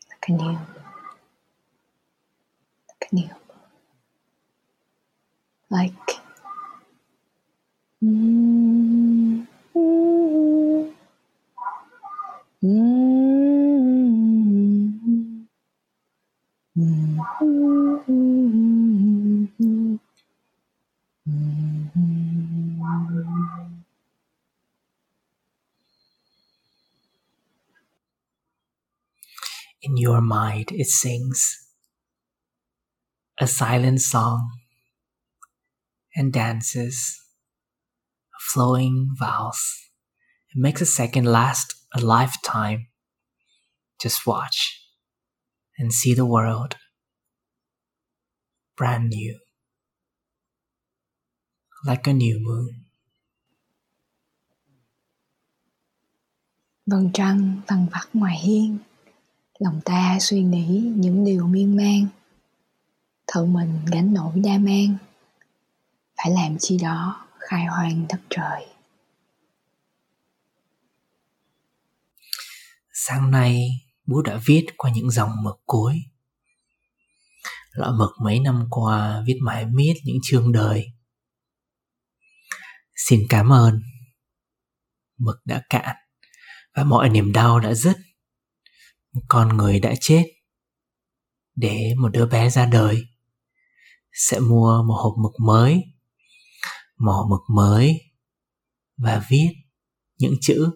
like 0.10 0.30
a 0.30 0.32
new, 0.32 0.60
like 2.90 3.08
a 3.12 3.16
new, 3.16 3.30
like. 5.70 5.94
Mm, 8.04 8.38
mind 30.38 30.72
it 30.72 30.88
sings 30.88 31.39
a 33.39 33.48
silent 33.48 34.02
song 34.02 34.42
and 36.15 36.34
dances 36.34 36.96
a 38.38 38.39
flowing 38.52 38.98
vows 39.20 39.62
it 40.50 40.58
makes 40.58 40.82
a 40.82 40.86
second 40.86 41.26
last 41.26 41.76
a 41.94 42.02
lifetime. 42.02 42.88
Just 44.02 44.26
watch 44.26 44.82
and 45.78 45.94
see 45.94 46.13
the 46.13 46.26
world 46.26 46.76
brand 48.76 49.10
new 49.10 49.39
like 51.86 52.08
a 52.08 52.13
new 52.13 52.39
moon. 52.39 52.86
Vầng 56.86 57.10
trăng 57.13 57.62
vằng 57.68 57.88
vặc 57.92 58.10
ngoài 58.13 58.38
hiên 58.38 58.78
Lòng 59.60 59.82
ta 59.86 60.17
suy 60.22 60.41
nghĩ 60.41 60.93
những 60.95 61.26
điều 61.26 61.48
miên 61.48 61.76
man 61.76 62.08
Thợ 63.28 63.45
mình 63.45 63.80
gánh 63.91 64.13
nổi 64.13 64.34
đa 64.36 64.58
man, 64.58 64.98
Phải 66.17 66.32
làm 66.32 66.58
chi 66.60 66.78
đó 66.82 67.28
khai 67.39 67.65
hoang 67.65 68.06
đất 68.10 68.19
trời. 68.30 68.65
Sáng 72.93 73.32
nay 73.32 73.69
bố 74.06 74.22
đã 74.22 74.39
viết 74.45 74.65
qua 74.78 74.91
những 74.91 75.12
dòng 75.12 75.32
mực 75.43 75.62
cuối. 75.65 75.95
Lọ 77.72 77.95
mực 78.00 78.10
mấy 78.24 78.39
năm 78.39 78.67
qua 78.69 79.24
viết 79.28 79.38
mãi 79.41 79.65
miết 79.65 79.93
những 80.04 80.17
chương 80.24 80.52
đời. 80.52 80.86
Xin 82.95 83.19
cảm 83.30 83.50
ơn. 83.54 83.82
Mực 85.17 85.36
đã 85.45 85.62
cạn 85.69 85.95
và 86.76 86.84
mọi 86.84 87.10
niềm 87.10 87.34
đau 87.34 87.60
đã 87.60 87.74
dứt 87.74 87.98
con 89.28 89.58
người 89.58 89.80
đã 89.80 89.94
chết 90.00 90.24
để 91.56 91.94
một 91.98 92.10
đứa 92.10 92.26
bé 92.26 92.50
ra 92.50 92.66
đời. 92.66 93.04
Sẽ 94.14 94.40
mua 94.40 94.84
một 94.84 94.96
hộp 94.96 95.14
mực 95.24 95.34
mới 95.40 95.84
mỏ 97.00 97.28
mực 97.30 97.42
mới 97.56 98.02
và 98.98 99.26
viết 99.30 99.50
những 100.18 100.34
chữ 100.42 100.72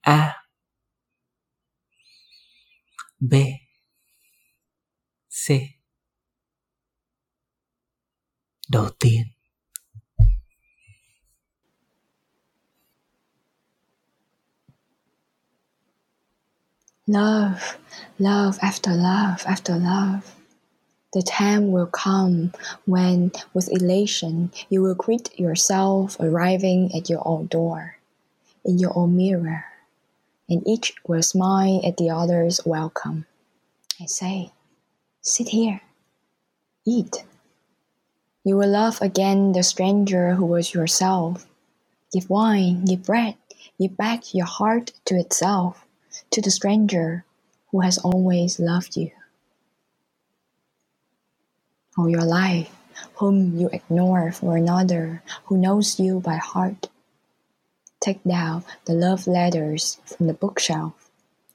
a, 0.00 0.34
b, 3.20 3.34
c. 5.46 5.52
Đầu 8.68 8.90
tiên 9.00 9.22
Love, 17.12 17.76
love 18.18 18.58
after 18.62 18.94
love 18.94 19.44
after 19.46 19.76
love. 19.76 20.34
The 21.12 21.20
time 21.20 21.70
will 21.70 21.84
come 21.84 22.54
when, 22.86 23.32
with 23.52 23.70
elation, 23.70 24.50
you 24.70 24.80
will 24.80 24.94
greet 24.94 25.38
yourself 25.38 26.16
arriving 26.18 26.90
at 26.96 27.10
your 27.10 27.20
own 27.28 27.48
door, 27.48 27.98
in 28.64 28.78
your 28.78 28.96
own 28.96 29.14
mirror, 29.14 29.66
and 30.48 30.66
each 30.66 30.94
will 31.06 31.22
smile 31.22 31.82
at 31.84 31.98
the 31.98 32.08
other's 32.08 32.64
welcome 32.64 33.26
and 34.00 34.08
say, 34.08 34.52
Sit 35.20 35.50
here, 35.50 35.82
eat. 36.86 37.26
You 38.42 38.56
will 38.56 38.70
love 38.70 39.02
again 39.02 39.52
the 39.52 39.62
stranger 39.62 40.34
who 40.36 40.46
was 40.46 40.72
yourself. 40.72 41.46
Give 42.10 42.30
wine, 42.30 42.86
give 42.86 43.02
bread, 43.02 43.36
give 43.78 43.98
back 43.98 44.32
your 44.32 44.46
heart 44.46 44.92
to 45.04 45.16
itself 45.16 45.84
to 46.30 46.40
the 46.40 46.50
stranger 46.50 47.24
who 47.70 47.80
has 47.80 47.98
always 47.98 48.60
loved 48.60 48.96
you. 48.96 49.10
All 51.96 52.08
your 52.08 52.24
life, 52.24 52.74
whom 53.16 53.58
you 53.58 53.68
ignore 53.72 54.32
for 54.32 54.56
another 54.56 55.22
who 55.44 55.58
knows 55.58 56.00
you 56.00 56.20
by 56.20 56.36
heart. 56.36 56.88
Take 58.00 58.24
down 58.24 58.64
the 58.86 58.94
love 58.94 59.26
letters 59.26 59.98
from 60.06 60.26
the 60.26 60.34
bookshelf 60.34 61.02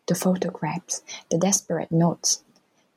the 0.07 0.15
photographs, 0.15 1.03
the 1.29 1.37
desperate 1.37 1.91
notes. 1.91 2.43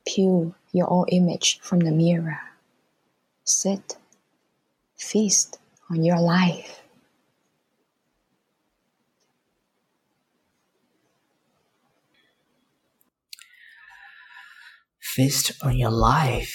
Peel 0.07 0.55
your 0.73 0.91
own 0.91 1.07
image 1.09 1.61
from 1.61 1.81
the 1.81 1.91
mirror. 1.91 2.41
Sit, 3.45 3.97
feast 4.97 5.59
on 5.91 6.05
your 6.05 6.21
life. 6.21 6.83
Feast 15.15 15.53
on 15.63 15.77
your 15.77 15.91
life. 15.91 16.55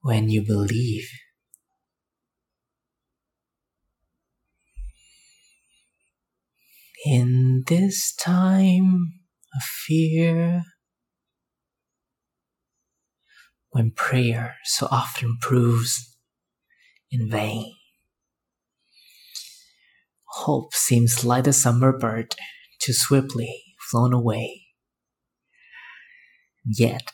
When 0.00 0.28
you 0.28 0.42
believe 0.46 1.08
in 7.04 7.64
this 7.66 8.14
time 8.14 9.12
of 9.52 9.62
fear, 9.62 10.62
when 13.70 13.90
prayer 13.90 14.54
so 14.64 14.86
often 14.92 15.36
proves 15.40 16.16
in 17.10 17.28
vain. 17.28 17.74
Hope 20.44 20.74
seems 20.74 21.24
like 21.24 21.48
a 21.48 21.52
summer 21.52 21.98
bird 21.98 22.36
too 22.78 22.92
swiftly 22.92 23.65
flown 23.90 24.12
away. 24.12 24.62
Yet, 26.64 27.12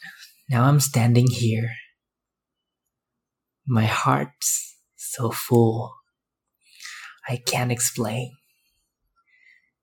now 0.48 0.64
I'm 0.64 0.80
standing 0.80 1.26
here. 1.30 1.72
My 3.66 3.84
heart's 3.84 4.76
so 4.96 5.30
full, 5.30 5.94
I 7.28 7.36
can't 7.36 7.70
explain 7.70 8.32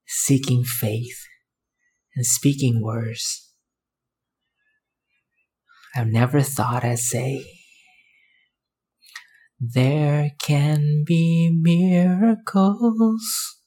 seeking 0.09 0.63
faith 0.63 1.27
and 2.15 2.25
speaking 2.25 2.81
words. 2.81 3.53
I've 5.95 6.07
never 6.07 6.41
thought 6.41 6.83
I'd 6.83 6.99
say, 6.99 7.45
There 9.59 10.31
can 10.41 11.03
be 11.05 11.51
miracles 11.51 13.58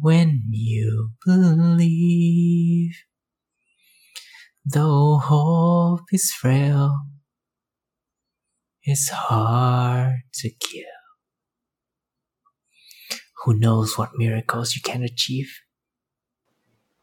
when 0.00 0.42
you 0.50 1.10
believe. 1.24 2.94
Though 4.66 5.16
hope 5.16 6.12
is 6.12 6.30
frail, 6.30 7.06
it's 8.84 9.10
hard 9.10 10.22
to 10.32 10.48
kill. 10.50 10.84
Who 13.44 13.54
knows 13.54 13.96
what 13.96 14.16
miracles 14.18 14.74
you 14.74 14.82
can 14.82 15.04
achieve? 15.04 15.60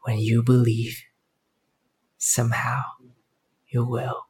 When 0.04 0.18
you 0.20 0.44
believe, 0.44 1.02
somehow 2.18 2.82
you 3.68 3.84
will. 3.84 4.26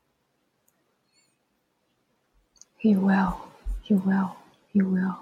You 2.82 3.00
will, 3.00 3.48
you 3.86 3.96
will, 3.96 4.36
you 4.72 4.86
will. 4.88 5.18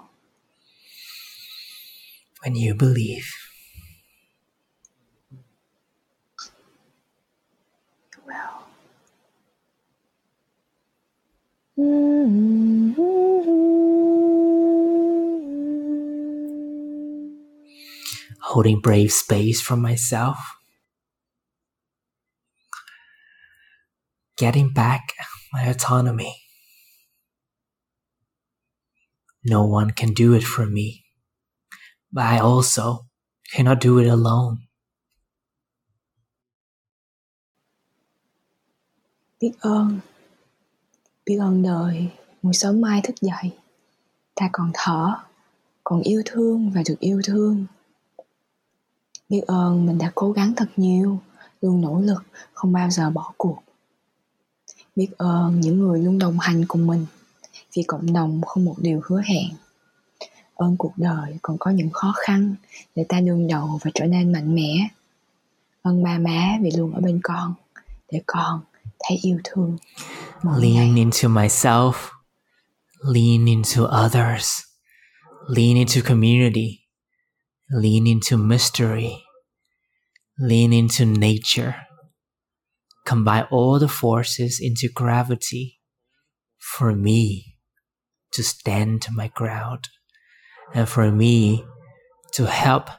When 2.43 2.55
you 2.55 2.75
believe, 2.75 3.31
will. 8.27 8.63
holding 18.41 18.81
brave 18.81 19.11
space 19.11 19.61
for 19.61 19.77
myself, 19.77 20.37
getting 24.37 24.73
back 24.73 25.13
my 25.53 25.63
autonomy. 25.63 26.43
No 29.45 29.65
one 29.65 29.91
can 29.91 30.13
do 30.13 30.33
it 30.33 30.43
for 30.43 30.65
me, 30.65 31.02
but 32.13 32.23
I 32.23 32.37
also 32.37 33.05
cannot 33.53 33.77
do 33.81 33.97
it 33.97 34.09
alone. 34.09 34.57
Biết 39.39 39.51
ơn, 39.59 39.99
biết 41.25 41.37
ơn 41.37 41.63
đời, 41.63 42.09
một 42.41 42.51
sớm 42.53 42.81
mai 42.81 43.01
thức 43.03 43.15
dậy. 43.21 43.51
Ta 44.35 44.49
còn 44.51 44.71
thở, 44.73 45.13
còn 45.83 46.01
yêu 46.01 46.21
thương 46.25 46.71
và 46.71 46.81
được 46.87 46.99
yêu 46.99 47.21
thương. 47.25 47.65
Biết 49.29 49.41
ơn 49.47 49.85
mình 49.85 49.97
đã 49.97 50.11
cố 50.15 50.31
gắng 50.31 50.53
thật 50.55 50.69
nhiều, 50.75 51.19
luôn 51.61 51.81
nỗ 51.81 52.01
lực, 52.01 52.23
không 52.53 52.71
bao 52.71 52.89
giờ 52.89 53.09
bỏ 53.09 53.33
cuộc. 53.37 53.63
Biết 54.95 55.09
ơn 55.17 55.59
những 55.59 55.79
người 55.79 55.99
luôn 55.99 56.19
đồng 56.19 56.39
hành 56.39 56.65
cùng 56.67 56.87
mình, 56.87 57.05
vì 57.73 57.83
cộng 57.83 58.13
đồng 58.13 58.41
không 58.45 58.65
một 58.65 58.75
điều 58.77 59.01
hứa 59.03 59.21
hẹn. 59.25 59.49
Ơn 60.63 60.77
cuộc 60.77 60.93
đời 60.97 61.37
còn 61.41 61.57
có 61.59 61.71
những 61.71 61.89
khó 61.91 62.13
khăn 62.15 62.55
để 62.95 63.05
ta 63.09 63.19
đương 63.19 63.47
đầu 63.47 63.79
và 63.83 63.91
trở 63.93 64.05
nên 64.05 64.31
mạnh 64.31 64.55
mẽ. 64.55 64.87
Ơn 65.81 66.03
ba 66.03 66.17
má 66.17 66.57
vì 66.61 66.71
luôn 66.71 66.93
ở 66.93 67.01
bên 67.01 67.19
con, 67.23 67.53
để 68.11 68.21
con 68.27 68.61
thấy 68.99 69.17
yêu 69.21 69.39
thương. 69.43 69.77
mỗi 70.43 70.61
ngày. 70.61 70.71
Lean 70.71 70.95
into 70.95 71.29
myself, 71.29 71.93
lean 73.13 73.45
into 73.45 73.83
others, 73.83 74.61
lean 75.47 75.77
into 75.77 76.01
community, 76.07 76.79
lean 77.69 78.05
into 78.05 78.37
mystery, 78.37 79.09
lean 80.37 80.71
into 80.71 81.05
nature. 81.05 81.73
Combine 83.05 83.45
all 83.51 83.79
the 83.81 83.87
forces 84.01 84.61
into 84.61 84.87
gravity 84.95 85.79
for 86.59 86.95
me 86.95 87.41
to 88.37 88.43
stand 88.43 88.99
my 89.17 89.29
ground 89.35 89.79
and 90.73 90.87
for 90.87 91.11
me 91.11 91.65
to 92.33 92.45
help 92.45 92.89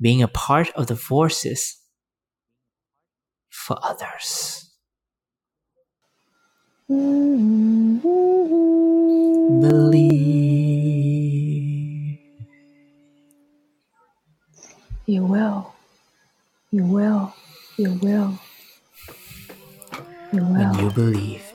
being 0.00 0.22
a 0.22 0.28
part 0.28 0.70
of 0.74 0.86
the 0.86 0.96
forces 0.96 1.78
for 3.50 3.78
others. 3.82 4.70
Believe. 9.60 10.60
You 15.06 15.24
will. 15.24 15.74
You 16.70 16.84
will. 16.84 17.34
You 17.76 17.92
will. 18.02 18.38
You 20.32 20.44
will. 20.44 20.54
when 20.54 20.74
you 20.78 20.90
believe. 20.90 21.49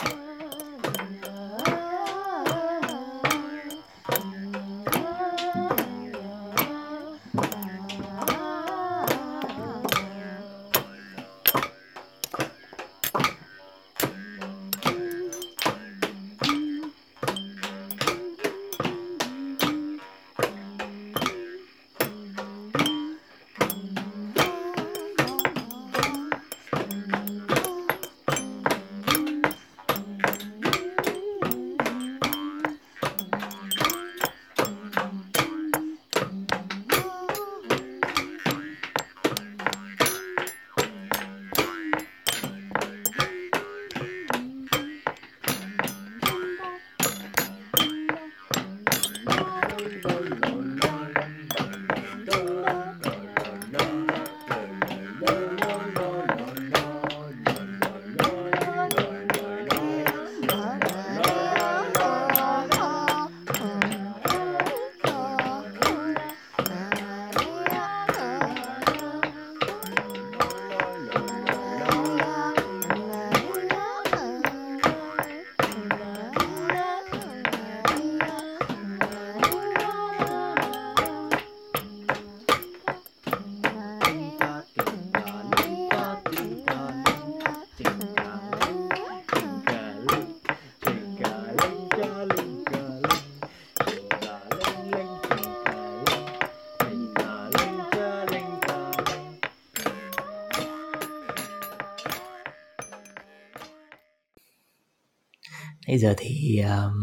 Bây 105.95 105.99
giờ 105.99 106.13
thì 106.17 106.59
um, 106.59 106.93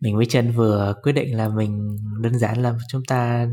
mình 0.00 0.16
với 0.16 0.26
chân 0.26 0.52
vừa 0.52 0.94
quyết 1.02 1.12
định 1.12 1.36
là 1.36 1.48
mình 1.48 1.96
đơn 2.22 2.38
giản 2.38 2.62
là 2.62 2.74
chúng 2.88 3.02
ta 3.08 3.46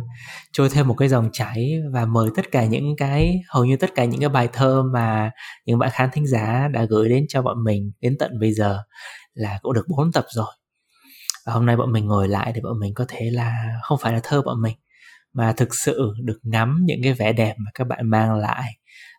trôi 0.51 0.69
thêm 0.69 0.88
một 0.88 0.93
cái 0.93 1.10
dòng 1.10 1.30
chảy 1.34 1.73
và 1.93 2.06
mời 2.06 2.30
tất 2.36 2.51
cả 2.51 2.65
những 2.65 2.95
cái 2.97 3.41
hầu 3.49 3.65
như 3.65 3.77
tất 3.77 3.95
cả 3.95 4.06
những 4.06 4.19
cái 4.19 4.30
bài 4.30 4.49
thơ 4.53 4.84
mà 4.93 5.32
những 5.65 5.80
bạn 5.80 5.89
khán 5.93 6.10
thính 6.13 6.27
giả 6.27 6.67
đã 6.67 6.84
gửi 6.84 7.10
đến 7.10 7.25
cho 7.30 7.41
bọn 7.41 7.63
mình 7.63 7.91
đến 8.01 8.15
tận 8.19 8.39
bây 8.39 8.53
giờ 8.53 8.80
là 9.34 9.60
cũng 9.62 9.73
được 9.73 9.86
bốn 9.88 10.12
tập 10.12 10.25
rồi. 10.30 10.51
Và 11.45 11.53
hôm 11.53 11.65
nay 11.65 11.77
bọn 11.77 11.91
mình 11.91 12.06
ngồi 12.06 12.27
lại 12.27 12.51
để 12.56 12.62
bọn 12.62 12.80
mình 12.80 12.93
có 12.93 13.06
thể 13.08 13.30
là 13.32 13.53
không 13.84 13.97
phải 14.01 14.13
là 14.13 14.19
thơ 14.23 14.41
bọn 14.41 14.62
mình 14.62 14.77
mà 15.34 15.53
thực 15.53 15.75
sự 15.75 16.13
được 16.23 16.39
ngắm 16.43 16.80
những 16.86 16.99
cái 17.03 17.13
vẻ 17.13 17.34
đẹp 17.34 17.56
mà 17.58 17.71
các 17.73 17.88
bạn 17.88 18.10
mang 18.10 18.36
lại 18.36 18.71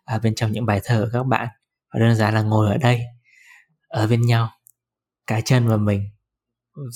ở 0.05 0.19
bên 0.19 0.35
trong 0.35 0.51
những 0.51 0.65
bài 0.65 0.81
thơ 0.83 1.01
của 1.01 1.19
các 1.19 1.25
bạn. 1.25 1.47
Và 1.93 1.99
đơn 1.99 2.15
giản 2.15 2.33
là 2.33 2.41
ngồi 2.41 2.71
ở 2.71 2.77
đây 2.77 3.01
ở 3.87 4.07
bên 4.07 4.21
nhau 4.21 4.49
cả 5.29 5.41
chân 5.45 5.67
và 5.67 5.77
mình 5.77 6.09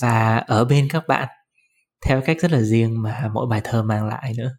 và 0.02 0.38
ở 0.38 0.66
bên 0.66 0.88
các 0.92 1.08
bạn 1.08 1.28
theo 2.06 2.22
cách 2.26 2.38
rất 2.40 2.52
là 2.52 2.62
riêng 2.62 3.02
mà 3.02 3.30
mỗi 3.34 3.48
bài 3.48 3.62
thơ 3.64 3.84
mang 3.84 4.08
lại 4.08 4.34
nữa. 4.38 4.56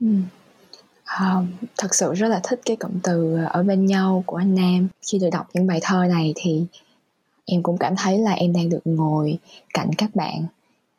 Ừ. 0.00 0.06
à, 1.04 1.34
thật 1.78 1.94
sự 1.94 2.14
rất 2.14 2.28
là 2.28 2.40
thích 2.44 2.60
cái 2.64 2.76
cụm 2.76 3.00
từ 3.02 3.36
ở 3.44 3.62
bên 3.62 3.86
nhau 3.86 4.24
của 4.26 4.36
anh 4.36 4.54
Nam. 4.54 4.88
Khi 5.06 5.18
được 5.18 5.30
đọc 5.32 5.46
những 5.54 5.66
bài 5.66 5.80
thơ 5.82 6.06
này 6.08 6.32
thì 6.36 6.66
em 7.44 7.62
cũng 7.62 7.78
cảm 7.78 7.94
thấy 7.96 8.18
là 8.18 8.32
em 8.32 8.52
đang 8.52 8.68
được 8.68 8.82
ngồi 8.84 9.38
cạnh 9.74 9.90
các 9.98 10.10
bạn 10.14 10.46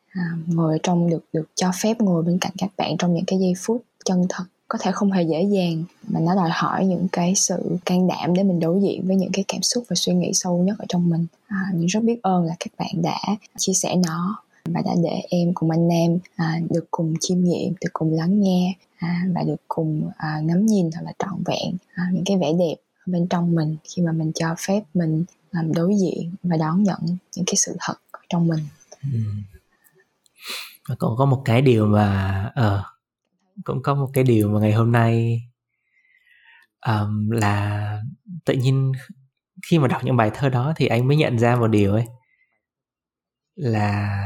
à, 0.08 0.22
ngồi 0.46 0.78
trong 0.82 1.10
được 1.10 1.24
được 1.32 1.48
cho 1.54 1.70
phép 1.82 2.00
ngồi 2.00 2.22
bên 2.22 2.38
cạnh 2.38 2.52
các 2.58 2.70
bạn 2.76 2.96
trong 2.98 3.14
những 3.14 3.24
cái 3.26 3.38
giây 3.38 3.52
phút 3.58 3.84
chân 4.04 4.26
thật 4.28 4.44
có 4.72 4.78
thể 4.82 4.92
không 4.92 5.12
hề 5.12 5.22
dễ 5.22 5.42
dàng 5.42 5.84
mà 6.08 6.20
nó 6.20 6.34
đòi 6.34 6.50
hỏi 6.52 6.86
những 6.86 7.06
cái 7.12 7.34
sự 7.36 7.76
can 7.84 8.08
đảm 8.08 8.34
để 8.34 8.42
mình 8.42 8.60
đối 8.60 8.80
diện 8.82 9.06
với 9.06 9.16
những 9.16 9.32
cái 9.32 9.44
cảm 9.48 9.62
xúc 9.62 9.84
và 9.88 9.96
suy 9.96 10.12
nghĩ 10.12 10.30
sâu 10.34 10.58
nhất 10.58 10.78
ở 10.78 10.84
trong 10.88 11.10
mình 11.10 11.26
à, 11.46 11.66
mình 11.74 11.86
rất 11.86 12.02
biết 12.02 12.22
ơn 12.22 12.44
là 12.44 12.54
các 12.60 12.72
bạn 12.78 13.02
đã 13.02 13.18
chia 13.58 13.72
sẻ 13.72 13.96
nó 14.06 14.42
và 14.64 14.80
đã 14.84 14.92
để 15.02 15.22
em 15.30 15.54
cùng 15.54 15.70
anh 15.70 15.88
em 15.88 16.18
à, 16.36 16.60
được 16.70 16.84
cùng 16.90 17.14
chiêm 17.20 17.44
nghiệm, 17.44 17.72
được 17.80 17.88
cùng 17.92 18.12
lắng 18.12 18.40
nghe 18.40 18.74
à, 18.96 19.24
và 19.34 19.42
được 19.42 19.56
cùng 19.68 20.10
à, 20.16 20.40
ngắm 20.44 20.66
nhìn 20.66 20.90
thật 20.90 21.00
là 21.04 21.12
trọn 21.18 21.42
vẹn 21.46 21.76
à, 21.94 22.04
những 22.12 22.24
cái 22.26 22.36
vẻ 22.36 22.52
đẹp 22.58 22.74
bên 23.06 23.26
trong 23.26 23.54
mình 23.54 23.76
khi 23.84 24.02
mà 24.02 24.12
mình 24.12 24.32
cho 24.34 24.54
phép 24.58 24.82
mình 24.94 25.24
làm 25.50 25.72
đối 25.72 25.94
diện 25.96 26.34
và 26.42 26.56
đón 26.56 26.82
nhận 26.82 27.00
những 27.36 27.44
cái 27.46 27.56
sự 27.56 27.76
thật 27.80 27.94
trong 28.28 28.48
mình. 28.48 28.66
Ừ. 29.12 29.18
Còn 30.98 31.16
có 31.16 31.24
một 31.24 31.42
cái 31.44 31.62
điều 31.62 31.86
mà 31.86 32.44
uh, 32.60 32.91
cũng 33.64 33.82
có 33.82 33.94
một 33.94 34.08
cái 34.14 34.24
điều 34.24 34.48
mà 34.48 34.60
ngày 34.60 34.72
hôm 34.72 34.92
nay 34.92 35.40
um, 36.86 37.30
là 37.30 37.98
tự 38.44 38.54
nhiên 38.54 38.92
khi 39.70 39.78
mà 39.78 39.88
đọc 39.88 40.04
những 40.04 40.16
bài 40.16 40.30
thơ 40.34 40.48
đó 40.48 40.72
thì 40.76 40.86
anh 40.86 41.08
mới 41.08 41.16
nhận 41.16 41.38
ra 41.38 41.56
một 41.56 41.66
điều 41.66 41.92
ấy 41.92 42.06
là 43.54 44.18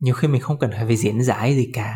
nhiều 0.00 0.14
khi 0.14 0.28
mình 0.28 0.40
không 0.40 0.58
cần 0.58 0.70
phải 0.72 0.96
diễn 0.96 1.22
giải 1.22 1.56
gì 1.56 1.70
cả 1.74 1.94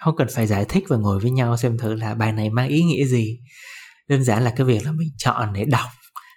không 0.00 0.16
cần 0.16 0.28
phải 0.34 0.46
giải 0.46 0.64
thích 0.68 0.84
và 0.88 0.96
ngồi 0.96 1.18
với 1.20 1.30
nhau 1.30 1.56
xem 1.56 1.78
thử 1.78 1.94
là 1.94 2.14
bài 2.14 2.32
này 2.32 2.50
mang 2.50 2.68
ý 2.68 2.82
nghĩa 2.82 3.04
gì. 3.04 3.38
Đơn 4.08 4.24
giản 4.24 4.42
là 4.42 4.52
cái 4.56 4.66
việc 4.66 4.84
là 4.84 4.92
mình 4.92 5.08
chọn 5.18 5.52
để 5.52 5.64
đọc 5.64 5.88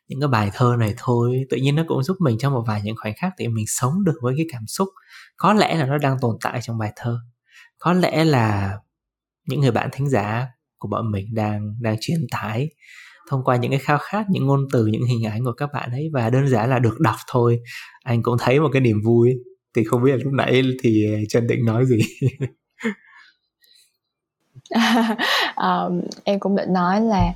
những 0.07 0.21
cái 0.21 0.27
bài 0.27 0.51
thơ 0.53 0.75
này 0.79 0.93
thôi 0.97 1.37
tự 1.49 1.57
nhiên 1.57 1.75
nó 1.75 1.83
cũng 1.87 2.03
giúp 2.03 2.17
mình 2.19 2.37
trong 2.39 2.53
một 2.53 2.63
vài 2.67 2.81
những 2.81 2.95
khoảnh 3.01 3.13
khắc 3.17 3.33
để 3.37 3.47
mình 3.47 3.65
sống 3.67 3.93
được 4.05 4.15
với 4.21 4.33
cái 4.37 4.45
cảm 4.51 4.61
xúc 4.67 4.89
có 5.37 5.53
lẽ 5.53 5.75
là 5.75 5.85
nó 5.85 5.97
đang 5.97 6.17
tồn 6.21 6.37
tại 6.41 6.59
trong 6.61 6.77
bài 6.77 6.91
thơ 6.95 7.19
có 7.83 7.93
lẽ 7.93 8.23
là 8.23 8.77
những 9.47 9.61
người 9.61 9.71
bạn 9.71 9.89
thính 9.91 10.09
giả 10.09 10.47
của 10.77 10.87
bọn 10.87 11.11
mình 11.11 11.25
đang 11.33 11.75
đang 11.81 11.95
truyền 12.01 12.19
tải 12.31 12.69
thông 13.29 13.43
qua 13.43 13.55
những 13.55 13.71
cái 13.71 13.79
khao 13.79 13.97
khát 13.97 14.25
những 14.29 14.47
ngôn 14.47 14.67
từ 14.71 14.85
những 14.85 15.05
hình 15.05 15.23
ảnh 15.25 15.43
của 15.43 15.53
các 15.57 15.69
bạn 15.73 15.91
ấy 15.91 16.09
và 16.13 16.29
đơn 16.29 16.47
giản 16.47 16.69
là 16.69 16.79
được 16.79 16.99
đọc 16.99 17.15
thôi. 17.31 17.59
Anh 18.03 18.23
cũng 18.23 18.37
thấy 18.39 18.59
một 18.59 18.69
cái 18.73 18.81
niềm 18.81 19.01
vui. 19.05 19.33
Thì 19.75 19.83
không 19.83 20.03
biết 20.03 20.11
là 20.11 20.17
lúc 20.23 20.33
nãy 20.33 20.63
thì 20.83 21.05
trần 21.29 21.47
định 21.47 21.65
nói 21.65 21.85
gì? 21.85 21.99
Um, 25.55 26.01
em 26.23 26.39
cũng 26.39 26.55
định 26.55 26.73
nói 26.73 27.01
là 27.01 27.33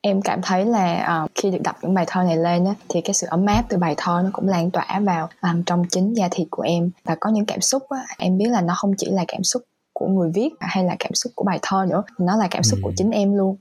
em 0.00 0.22
cảm 0.22 0.40
thấy 0.42 0.64
là 0.64 1.20
uh, 1.24 1.30
khi 1.34 1.50
được 1.50 1.62
đọc 1.64 1.76
những 1.82 1.94
bài 1.94 2.04
thơ 2.08 2.22
này 2.22 2.36
lên 2.36 2.64
á, 2.64 2.74
thì 2.88 3.00
cái 3.00 3.14
sự 3.14 3.26
ấm 3.30 3.46
áp 3.46 3.64
từ 3.68 3.76
bài 3.76 3.94
thơ 3.96 4.20
nó 4.24 4.30
cũng 4.32 4.48
lan 4.48 4.70
tỏa 4.70 5.00
vào 5.00 5.28
um, 5.42 5.62
trong 5.62 5.84
chính 5.90 6.14
da 6.14 6.28
thịt 6.30 6.48
của 6.50 6.62
em. 6.62 6.90
Và 7.04 7.16
có 7.20 7.30
những 7.30 7.46
cảm 7.46 7.60
xúc 7.60 7.82
á, 7.88 7.98
em 8.18 8.38
biết 8.38 8.48
là 8.50 8.60
nó 8.60 8.74
không 8.76 8.94
chỉ 8.98 9.06
là 9.10 9.24
cảm 9.28 9.42
xúc 9.42 9.62
của 9.98 10.08
người 10.08 10.30
viết 10.34 10.50
hay 10.60 10.84
là 10.84 10.96
cảm 10.98 11.14
xúc 11.14 11.32
của 11.34 11.44
bài 11.44 11.58
thơ 11.62 11.86
nữa. 11.90 12.02
Nó 12.18 12.36
là 12.36 12.48
cảm 12.50 12.62
xúc 12.62 12.78
ừ. 12.82 12.84
của 12.84 12.92
chính 12.96 13.10
em 13.10 13.34
luôn. 13.34 13.56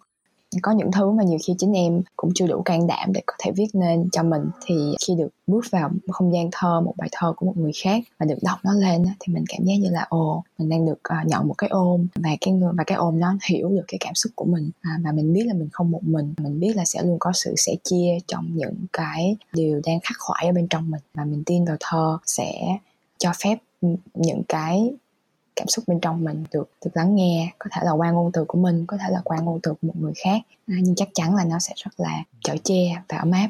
Có 0.61 0.71
những 0.71 0.91
thứ 0.91 1.11
mà 1.11 1.23
nhiều 1.23 1.37
khi 1.47 1.55
chính 1.57 1.73
em 1.73 2.01
cũng 2.15 2.31
chưa 2.35 2.47
đủ 2.47 2.61
can 2.61 2.87
đảm 2.87 3.13
để 3.13 3.21
có 3.25 3.33
thể 3.39 3.51
viết 3.51 3.67
nên 3.73 4.09
cho 4.11 4.23
mình. 4.23 4.41
Thì 4.65 4.75
khi 5.07 5.15
được 5.15 5.27
bước 5.47 5.65
vào 5.71 5.89
một 5.89 6.11
không 6.11 6.33
gian 6.33 6.49
thơ 6.51 6.81
một 6.81 6.93
bài 6.97 7.09
thơ 7.11 7.33
của 7.37 7.45
một 7.45 7.57
người 7.57 7.71
khác 7.83 8.03
và 8.19 8.25
được 8.25 8.37
đọc 8.43 8.59
nó 8.63 8.73
lên 8.73 9.05
thì 9.19 9.33
mình 9.33 9.43
cảm 9.47 9.63
giác 9.63 9.73
như 9.79 9.89
là 9.89 10.05
ồ 10.09 10.43
mình 10.57 10.69
đang 10.69 10.85
được 10.85 10.99
uh, 11.21 11.27
nhận 11.27 11.47
một 11.47 11.53
cái 11.57 11.69
ôm 11.69 12.07
và 12.15 12.29
cái 12.41 12.53
người 12.53 12.73
và 12.77 12.83
cái 12.83 12.97
ôm 12.97 13.19
nó 13.19 13.37
hiểu 13.49 13.69
được 13.69 13.85
cái 13.87 13.97
cảm 13.99 14.15
xúc 14.15 14.31
của 14.35 14.45
mình. 14.45 14.69
À, 14.81 14.99
và 15.03 15.11
mình 15.11 15.33
biết 15.33 15.43
là 15.45 15.53
mình 15.53 15.69
không 15.71 15.91
một 15.91 16.03
mình. 16.03 16.33
Mình 16.37 16.59
biết 16.59 16.75
là 16.75 16.85
sẽ 16.85 17.03
luôn 17.03 17.17
có 17.19 17.31
sự 17.33 17.53
sẻ 17.57 17.75
chia 17.83 18.17
trong 18.27 18.45
những 18.55 18.75
cái 18.93 19.37
điều 19.53 19.81
đang 19.85 19.99
khắc 19.99 20.17
khoải 20.19 20.45
ở 20.45 20.51
bên 20.51 20.67
trong 20.67 20.91
mình. 20.91 21.01
Và 21.13 21.25
mình 21.25 21.43
tin 21.45 21.65
vào 21.65 21.77
thơ 21.79 22.17
sẽ 22.25 22.77
cho 23.17 23.31
phép 23.43 23.57
những 24.13 24.43
cái 24.47 24.91
cảm 25.55 25.67
xúc 25.67 25.85
bên 25.87 25.99
trong 25.99 26.23
mình 26.23 26.43
được 26.53 26.69
được 26.85 26.91
lắng 26.93 27.15
nghe. 27.15 27.53
Có 27.59 27.69
thể 27.71 27.81
là 27.85 27.91
qua 27.91 28.11
ngôn 28.11 28.31
từ 28.31 28.45
của 28.47 28.57
mình 28.57 28.85
có 28.87 28.97
thể 28.97 29.05
là 29.09 29.21
qua 29.23 29.37
ngôn 29.39 29.59
từ 29.63 29.71
của 29.71 29.87
một 29.87 29.93
người 29.95 30.13
khác. 30.23 30.41
À, 30.67 30.75
nhưng 30.81 30.95
chắc 30.95 31.09
chắn 31.13 31.35
là 31.35 31.45
nó 31.45 31.59
sẽ 31.59 31.73
rất 31.75 31.91
là 31.97 32.23
chở 32.43 32.55
che 32.63 33.03
và 33.09 33.17
ấm 33.17 33.31
áp. 33.31 33.49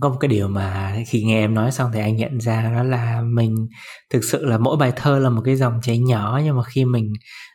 Có 0.00 0.08
một 0.08 0.16
cái 0.20 0.28
điều 0.28 0.48
mà 0.48 0.96
khi 1.06 1.24
nghe 1.24 1.40
em 1.40 1.54
nói 1.54 1.72
xong 1.72 1.90
thì 1.94 2.00
anh 2.00 2.16
nhận 2.16 2.40
ra 2.40 2.62
đó 2.62 2.82
là 2.82 3.20
mình 3.20 3.68
thực 4.10 4.24
sự 4.24 4.44
là 4.44 4.58
mỗi 4.58 4.76
bài 4.76 4.92
thơ 4.96 5.18
là 5.18 5.30
một 5.30 5.42
cái 5.44 5.56
dòng 5.56 5.80
chảy 5.82 5.98
nhỏ 5.98 6.40
nhưng 6.44 6.56
mà 6.56 6.62
khi 6.62 6.84
mình 6.84 7.12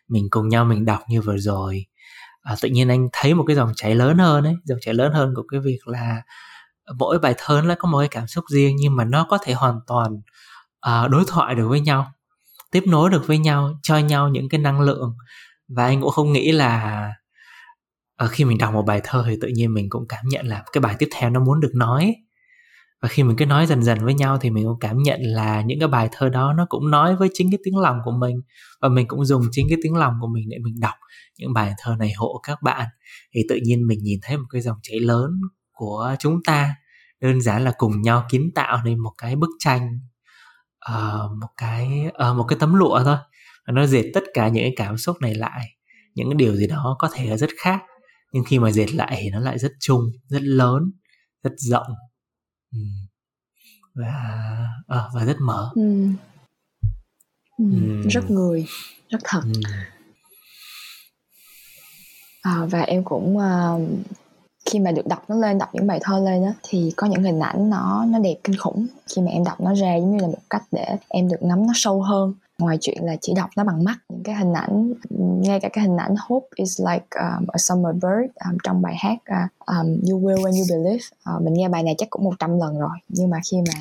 mình 0.08 0.28
cùng 0.30 0.50
nhau 0.50 0.66
mình 0.66 0.86
đọc 0.86 1.02
như 1.10 1.22
vừa 1.22 1.38
rồi 1.38 1.86
à, 2.42 2.56
tự 2.62 2.70
nhiên 2.70 2.90
anh 2.90 3.08
thấy 3.12 3.34
một 3.34 3.44
cái 3.48 3.56
dòng 3.56 3.72
chảy 3.76 3.96
lớn 3.96 4.18
hơn 4.18 4.44
ấy 4.44 4.56
dòng 4.64 4.80
chảy 4.82 4.94
lớn 4.94 5.12
hơn 5.14 5.34
của 5.36 5.44
cái 5.52 5.60
việc 5.60 5.80
là 5.86 6.22
mỗi 7.00 7.20
bài 7.20 7.36
thơ 7.38 7.62
nó 7.66 7.76
có 7.80 7.90
một 7.90 8.00
cái 8.00 8.08
cảm 8.08 8.28
xúc 8.28 8.46
riêng 8.52 8.76
nhưng 8.80 8.96
mà 8.96 9.04
nó 9.04 9.28
có 9.30 9.38
thể 9.38 9.54
hoàn 9.54 9.80
toàn 9.88 10.22
uh, 10.90 11.12
đối 11.12 11.24
thoại 11.28 11.56
được 11.56 11.68
với 11.68 11.80
nhau 11.80 12.13
tiếp 12.74 12.84
nối 12.88 13.10
được 13.10 13.28
với 13.28 13.38
nhau, 13.38 13.80
cho 13.84 13.98
nhau 13.98 14.30
những 14.30 14.50
cái 14.50 14.62
năng 14.62 14.82
lượng. 14.82 15.14
Và 15.68 15.86
anh 15.86 16.02
cũng 16.02 16.12
không 16.12 16.34
nghĩ 16.34 16.52
là 16.52 17.10
ở 18.18 18.28
khi 18.28 18.46
mình 18.46 18.58
đọc 18.58 18.74
một 18.74 18.82
bài 18.82 19.02
thơ 19.04 19.24
thì 19.28 19.38
tự 19.42 19.48
nhiên 19.48 19.74
mình 19.74 19.90
cũng 19.90 20.08
cảm 20.10 20.26
nhận 20.28 20.48
là 20.48 20.64
cái 20.74 20.82
bài 20.82 20.96
tiếp 21.00 21.10
theo 21.16 21.30
nó 21.30 21.40
muốn 21.40 21.60
được 21.60 21.72
nói. 21.76 22.16
Và 23.02 23.10
khi 23.10 23.24
mình 23.24 23.38
cứ 23.38 23.46
nói 23.46 23.66
dần 23.66 23.84
dần 23.84 24.06
với 24.06 24.14
nhau 24.14 24.38
thì 24.42 24.50
mình 24.50 24.64
cũng 24.64 24.80
cảm 24.80 24.98
nhận 24.98 25.22
là 25.22 25.62
những 25.62 25.80
cái 25.80 25.88
bài 25.88 26.10
thơ 26.12 26.30
đó 26.30 26.54
nó 26.54 26.66
cũng 26.70 26.92
nói 26.92 27.16
với 27.16 27.30
chính 27.34 27.52
cái 27.52 27.58
tiếng 27.64 27.78
lòng 27.78 27.98
của 28.06 28.12
mình. 28.12 28.36
Và 28.82 28.90
mình 28.90 29.08
cũng 29.08 29.26
dùng 29.26 29.44
chính 29.52 29.66
cái 29.70 29.78
tiếng 29.84 29.96
lòng 29.96 30.14
của 30.22 30.28
mình 30.34 30.50
để 30.50 30.58
mình 30.64 30.80
đọc 30.80 30.96
những 31.38 31.54
bài 31.54 31.74
thơ 31.78 31.96
này 32.00 32.14
hộ 32.18 32.40
các 32.44 32.62
bạn. 32.62 32.88
Thì 33.36 33.42
tự 33.50 33.60
nhiên 33.64 33.88
mình 33.88 34.00
nhìn 34.04 34.20
thấy 34.24 34.38
một 34.38 34.46
cái 34.50 34.62
dòng 34.62 34.78
chảy 34.84 35.00
lớn 35.00 35.32
của 35.72 36.16
chúng 36.20 36.44
ta, 36.46 36.76
đơn 37.22 37.42
giản 37.42 37.64
là 37.64 37.74
cùng 37.78 38.02
nhau 38.02 38.26
kiến 38.30 38.52
tạo 38.56 38.82
nên 38.86 39.00
một 39.00 39.12
cái 39.18 39.36
bức 39.36 39.50
tranh 39.60 40.00
uh, 40.92 41.32
một 41.42 41.50
cái 41.58 41.90
uh, 42.08 42.38
một 42.38 42.46
cái 42.48 42.60
tấm 42.60 42.74
lụa 42.74 43.04
thôi 43.04 43.18
nó 43.68 43.86
dệt 43.86 44.12
tất 44.14 44.24
cả 44.34 44.48
những 44.48 44.64
cái 44.64 44.74
cảm 44.76 44.98
xúc 44.98 45.18
này 45.22 45.36
lại 45.36 45.70
những 46.16 46.30
cái 46.30 46.36
điều 46.36 46.56
gì 46.56 46.68
đó 46.68 46.96
có 47.00 47.10
thể 47.14 47.26
là 47.26 47.38
rất 47.38 47.50
khác 47.60 47.82
nhưng 48.32 48.44
khi 48.44 48.60
mà 48.60 48.72
dệt 48.72 48.94
lại 48.94 49.18
thì 49.22 49.30
nó 49.30 49.40
lại 49.40 49.60
rất 49.60 49.72
chung 49.80 50.12
rất 50.28 50.42
lớn 50.42 50.92
rất 51.44 51.54
rộng 51.58 51.96
ừ. 52.72 52.80
và 53.96 54.14
uh, 54.80 55.16
và 55.16 55.26
rất 55.26 55.38
mở 55.42 55.72
ừ. 55.76 56.08
Ừ. 57.58 57.66
Ừ. 57.72 58.10
rất 58.10 58.32
người 58.32 58.68
rất 59.10 59.20
thật 59.24 59.42
ừ. 59.44 59.62
à, 62.42 62.66
và 62.72 62.82
em 62.82 63.04
cũng 63.04 63.38
uh, 63.38 63.82
khi 64.66 64.80
mà 64.80 64.92
được 64.92 65.08
đọc 65.08 65.24
nó 65.28 65.36
lên 65.36 65.58
đọc 65.58 65.70
những 65.74 65.88
bài 65.88 66.00
thơ 66.04 66.20
lên 66.20 66.46
á 66.46 66.54
thì 66.64 66.94
có 66.96 67.08
những 67.08 67.24
hình 67.24 67.40
ảnh 67.40 67.70
nó 67.70 68.06
nó 68.08 68.20
đẹp 68.20 68.36
kinh 68.44 68.58
khủng. 68.58 68.88
Khi 69.16 69.22
mà 69.22 69.32
em 69.32 69.44
đọc 69.44 69.62
nó 69.62 69.74
ra 69.74 69.96
giống 69.96 70.12
như 70.12 70.22
là 70.22 70.28
một 70.28 70.42
cách 70.50 70.64
để 70.72 70.86
em 71.08 71.30
được 71.30 71.42
ngắm 71.44 71.68
nó 71.68 71.74
sâu 71.76 72.02
hơn. 72.02 72.34
Ngoài 72.60 72.78
chuyện 72.82 73.04
là 73.04 73.16
chỉ 73.22 73.34
đọc 73.36 73.50
nó 73.58 73.64
bằng 73.64 73.84
mắt 73.84 73.98
những 74.10 74.24
cái 74.24 74.36
hình 74.36 74.54
ảnh 74.54 74.94
ngay 75.18 75.60
cả 75.60 75.70
cái 75.74 75.84
hình 75.84 75.98
ảnh 75.98 76.16
hope 76.28 76.48
is 76.56 76.82
like 76.82 77.06
um, 77.16 77.46
a 77.48 77.58
summer 77.58 77.94
bird 77.94 78.32
um, 78.46 78.58
trong 78.64 78.82
bài 78.82 78.96
hát 78.98 79.16
uh, 79.16 79.52
um, 79.66 79.88
you 80.12 80.20
will 80.20 80.38
when 80.38 80.52
you 80.52 80.66
believe. 80.70 81.06
Uh, 81.36 81.42
mình 81.42 81.54
nghe 81.54 81.70
bài 81.70 81.84
này 81.84 81.96
chắc 81.98 82.10
cũng 82.10 82.24
100 82.24 82.60
lần 82.60 82.80
rồi 82.80 82.98
nhưng 83.08 83.30
mà 83.30 83.40
khi 83.52 83.58
mà 83.58 83.74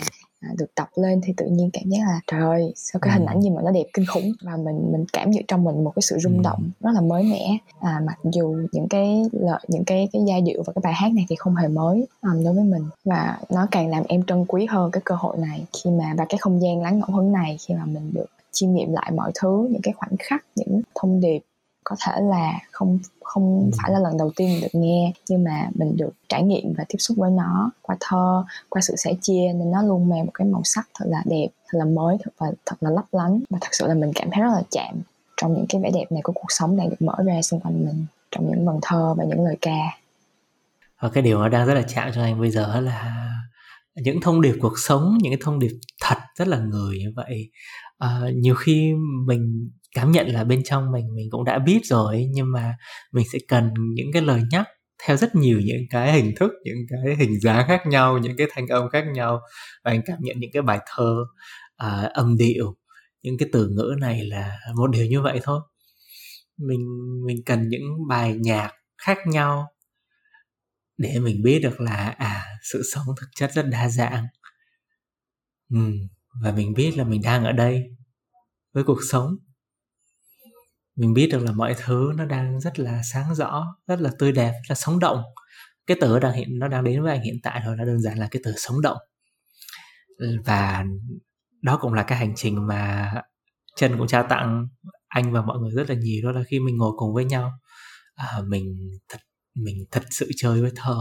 À, 0.42 0.48
được 0.58 0.74
tập 0.74 0.88
lên 0.96 1.20
thì 1.24 1.32
tự 1.36 1.46
nhiên 1.46 1.70
cảm 1.72 1.84
giác 1.86 1.98
là 2.06 2.20
trời 2.26 2.40
ơi 2.40 2.72
sao 2.76 3.00
cái 3.00 3.12
hình 3.12 3.26
ảnh 3.26 3.42
gì 3.42 3.50
mà 3.50 3.62
nó 3.62 3.70
đẹp 3.70 3.84
kinh 3.92 4.06
khủng! 4.06 4.32
Và 4.42 4.56
mình 4.56 4.92
mình 4.92 5.04
cảm 5.12 5.30
nhận 5.30 5.44
trong 5.48 5.64
mình 5.64 5.84
một 5.84 5.92
cái 5.96 6.02
sự 6.02 6.18
rung 6.18 6.36
ừ. 6.36 6.42
động 6.42 6.70
rất 6.80 6.90
là 6.94 7.00
mới 7.00 7.22
mẻ. 7.22 7.56
À, 7.80 8.00
mặc 8.04 8.18
dù 8.32 8.56
những 8.72 8.88
cái 8.88 9.22
lợi 9.32 9.60
những 9.68 9.84
cái 9.84 10.08
cái 10.12 10.22
giai 10.26 10.40
điệu 10.40 10.62
và 10.66 10.72
cái 10.72 10.80
bài 10.84 10.92
hát 10.92 11.12
này 11.12 11.26
thì 11.28 11.36
không 11.36 11.56
hề 11.56 11.68
mới 11.68 12.06
um, 12.22 12.44
đối 12.44 12.54
với 12.54 12.64
mình. 12.64 12.84
Và 13.04 13.38
nó 13.50 13.66
càng 13.70 13.88
làm 13.88 14.02
em 14.08 14.22
trân 14.22 14.44
quý 14.48 14.66
hơn 14.66 14.90
cái 14.90 15.02
cơ 15.04 15.14
hội 15.14 15.36
này 15.36 15.64
khi 15.72 15.90
mà 15.90 16.14
và 16.16 16.26
cái 16.28 16.38
không 16.38 16.62
gian 16.62 16.82
lắng 16.82 16.98
ngẫu 16.98 17.16
hứng 17.16 17.32
này 17.32 17.56
khi 17.60 17.74
mà 17.74 17.84
mình 17.84 18.10
được 18.14 18.26
chiêm 18.52 18.72
nghiệm 18.74 18.92
lại 18.92 19.10
mọi 19.16 19.32
thứ 19.34 19.68
những 19.70 19.82
cái 19.82 19.94
khoảnh 19.94 20.16
khắc 20.18 20.44
những 20.56 20.82
thông 20.94 21.20
điệp 21.20 21.40
có 21.92 21.96
thể 22.06 22.22
là 22.22 22.58
không 22.70 22.98
không 23.22 23.70
phải 23.78 23.90
là 23.90 23.98
lần 23.98 24.18
đầu 24.18 24.30
tiên 24.36 24.48
mình 24.48 24.60
được 24.60 24.80
nghe 24.80 25.12
nhưng 25.28 25.44
mà 25.44 25.68
mình 25.74 25.96
được 25.96 26.10
trải 26.28 26.42
nghiệm 26.42 26.74
và 26.78 26.84
tiếp 26.88 26.98
xúc 26.98 27.16
với 27.16 27.30
nó 27.30 27.70
qua 27.82 27.96
thơ 28.00 28.44
qua 28.68 28.82
sự 28.82 28.96
sẻ 28.96 29.14
chia 29.20 29.52
nên 29.54 29.70
nó 29.70 29.82
luôn 29.82 30.08
mang 30.08 30.26
một 30.26 30.32
cái 30.34 30.48
màu 30.48 30.60
sắc 30.64 30.88
thật 30.94 31.04
là 31.08 31.22
đẹp 31.24 31.46
thật 31.68 31.78
là 31.78 31.84
mới 31.84 32.16
thật 32.24 32.30
và 32.38 32.46
thật 32.66 32.76
là 32.80 32.90
lấp 32.90 33.04
lánh. 33.12 33.40
Và 33.50 33.58
thật 33.60 33.68
sự 33.72 33.86
là 33.86 33.94
mình 33.94 34.12
cảm 34.14 34.28
thấy 34.32 34.42
rất 34.42 34.50
là 34.52 34.62
chạm 34.70 34.94
trong 35.36 35.54
những 35.54 35.66
cái 35.68 35.80
vẻ 35.80 35.90
đẹp 35.94 36.04
này 36.10 36.20
của 36.22 36.32
cuộc 36.32 36.46
sống 36.48 36.76
đang 36.76 36.90
được 36.90 37.02
mở 37.02 37.14
ra 37.24 37.42
xung 37.42 37.60
quanh 37.60 37.84
mình 37.84 38.06
trong 38.30 38.50
những 38.50 38.66
vần 38.66 38.78
thơ 38.82 39.14
và 39.18 39.24
những 39.24 39.44
lời 39.44 39.56
ca. 39.60 39.98
Và 41.00 41.08
cái 41.08 41.22
điều 41.22 41.38
nó 41.38 41.48
đang 41.48 41.66
rất 41.66 41.74
là 41.74 41.82
chạm 41.82 42.10
cho 42.14 42.22
anh 42.22 42.40
bây 42.40 42.50
giờ 42.50 42.80
là 42.80 43.14
những 43.94 44.20
thông 44.20 44.40
điệp 44.40 44.54
cuộc 44.60 44.78
sống 44.78 45.18
những 45.22 45.32
cái 45.32 45.40
thông 45.44 45.58
điệp 45.58 45.72
thật 46.02 46.16
rất 46.36 46.48
là 46.48 46.58
người 46.58 46.98
như 46.98 47.12
vậy 47.16 47.50
uh, 48.04 48.34
nhiều 48.34 48.54
khi 48.54 48.92
mình 49.26 49.70
cảm 49.94 50.12
nhận 50.12 50.26
là 50.26 50.44
bên 50.44 50.62
trong 50.64 50.92
mình 50.92 51.14
mình 51.14 51.28
cũng 51.30 51.44
đã 51.44 51.58
biết 51.58 51.80
rồi 51.84 52.26
nhưng 52.32 52.52
mà 52.52 52.74
mình 53.12 53.24
sẽ 53.32 53.38
cần 53.48 53.70
những 53.94 54.12
cái 54.12 54.22
lời 54.22 54.42
nhắc 54.50 54.68
theo 55.06 55.16
rất 55.16 55.34
nhiều 55.34 55.60
những 55.60 55.82
cái 55.90 56.12
hình 56.12 56.34
thức 56.36 56.52
những 56.64 56.76
cái 56.90 57.16
hình 57.16 57.40
dáng 57.40 57.68
khác 57.68 57.86
nhau 57.86 58.18
những 58.18 58.36
cái 58.36 58.46
thanh 58.50 58.66
âm 58.66 58.88
khác 58.88 59.04
nhau 59.14 59.40
và 59.84 59.90
anh 59.90 60.02
cảm 60.06 60.18
nhận 60.20 60.40
những 60.40 60.50
cái 60.52 60.62
bài 60.62 60.78
thơ 60.86 61.24
uh, 61.86 62.12
âm 62.12 62.36
điệu. 62.36 62.76
Những 63.22 63.38
cái 63.38 63.48
từ 63.52 63.68
ngữ 63.68 63.94
này 64.00 64.24
là 64.24 64.58
một 64.76 64.90
điều 64.90 65.06
như 65.06 65.20
vậy 65.20 65.40
thôi. 65.42 65.60
Mình 66.56 66.86
mình 67.26 67.36
cần 67.46 67.68
những 67.68 68.08
bài 68.08 68.36
nhạc 68.40 68.70
khác 68.98 69.18
nhau 69.26 69.66
để 70.98 71.18
mình 71.18 71.42
biết 71.42 71.60
được 71.62 71.80
là 71.80 72.14
à 72.18 72.44
sự 72.72 72.82
sống 72.92 73.06
thực 73.20 73.26
chất 73.36 73.50
rất 73.54 73.66
đa 73.70 73.88
dạng. 73.88 74.26
Ừ, 75.70 75.78
và 76.42 76.52
mình 76.52 76.74
biết 76.74 76.96
là 76.96 77.04
mình 77.04 77.22
đang 77.22 77.44
ở 77.44 77.52
đây 77.52 77.82
với 78.72 78.84
cuộc 78.84 78.98
sống. 79.10 79.36
Mình 80.96 81.14
biết 81.14 81.28
được 81.32 81.44
là 81.44 81.52
mọi 81.52 81.74
thứ 81.78 82.12
nó 82.16 82.24
đang 82.24 82.60
rất 82.60 82.78
là 82.78 83.02
sáng 83.12 83.34
rõ 83.34 83.76
rất 83.86 84.00
là 84.00 84.10
tươi 84.18 84.32
đẹp 84.32 84.52
rất 84.52 84.66
là 84.68 84.74
sống 84.74 84.98
động. 84.98 85.22
Cái 85.86 85.96
từ 86.00 86.18
đang 86.18 86.32
hiện 86.32 86.58
nó 86.58 86.68
đang 86.68 86.84
đến 86.84 87.02
với 87.02 87.12
anh 87.12 87.22
hiện 87.22 87.36
tại 87.42 87.62
thôi 87.64 87.76
nó 87.78 87.84
đơn 87.84 88.00
giản 88.00 88.18
là 88.18 88.28
cái 88.30 88.42
từ 88.44 88.52
sống 88.56 88.80
động. 88.82 88.98
Và 90.44 90.84
đó 91.62 91.78
cũng 91.80 91.92
là 91.92 92.02
cái 92.02 92.18
hành 92.18 92.32
trình 92.36 92.66
mà 92.66 93.12
chân 93.76 93.98
cũng 93.98 94.06
trao 94.06 94.26
tặng 94.28 94.68
anh 95.08 95.32
và 95.32 95.42
mọi 95.42 95.58
người 95.58 95.70
rất 95.70 95.90
là 95.90 95.96
nhiều 95.96 96.22
đó 96.24 96.32
là 96.32 96.42
khi 96.48 96.60
mình 96.60 96.76
ngồi 96.76 96.92
cùng 96.96 97.14
với 97.14 97.24
nhau 97.24 97.50
à, 98.14 98.40
mình 98.46 98.90
thật 99.08 99.18
mình 99.54 99.76
thật 99.90 100.02
sự 100.10 100.30
chơi 100.36 100.62
với 100.62 100.70
thơ 100.76 100.96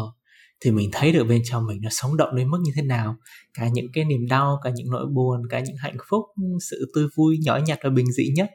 thì 0.61 0.71
mình 0.71 0.89
thấy 0.91 1.11
được 1.11 1.23
bên 1.23 1.41
trong 1.45 1.65
mình 1.65 1.81
nó 1.81 1.89
sống 1.91 2.17
động 2.17 2.35
đến 2.35 2.49
mức 2.49 2.57
như 2.61 2.71
thế 2.75 2.81
nào 2.81 3.15
cả 3.53 3.67
những 3.73 3.87
cái 3.93 4.05
niềm 4.05 4.27
đau 4.29 4.59
cả 4.63 4.69
những 4.75 4.91
nỗi 4.91 5.05
buồn 5.13 5.41
cả 5.49 5.59
những 5.59 5.75
hạnh 5.77 5.97
phúc 6.09 6.25
sự 6.69 6.91
tươi 6.95 7.07
vui 7.15 7.37
nhỏ 7.41 7.59
nhặt 7.65 7.79
và 7.83 7.89
bình 7.89 8.11
dị 8.11 8.31
nhất 8.35 8.49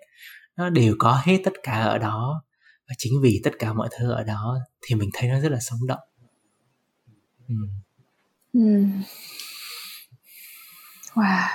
nó 0.57 0.71
đều 0.71 0.95
có 0.99 1.21
hết 1.25 1.39
tất 1.45 1.53
cả 1.63 1.83
ở 1.83 1.99
đó 1.99 2.43
và 2.89 2.95
chính 2.99 3.13
vì 3.23 3.41
tất 3.45 3.51
cả 3.59 3.73
mọi 3.73 3.89
thứ 3.99 4.11
ở 4.11 4.23
đó 4.23 4.59
thì 4.83 4.95
mình 4.95 5.11
thấy 5.15 5.29
nó 5.29 5.41
rất 5.41 5.53
là 5.53 5.59
sống 5.61 5.87
động 5.87 6.01
ừ. 7.49 7.55
Ừ. 8.53 8.85
wow 11.15 11.49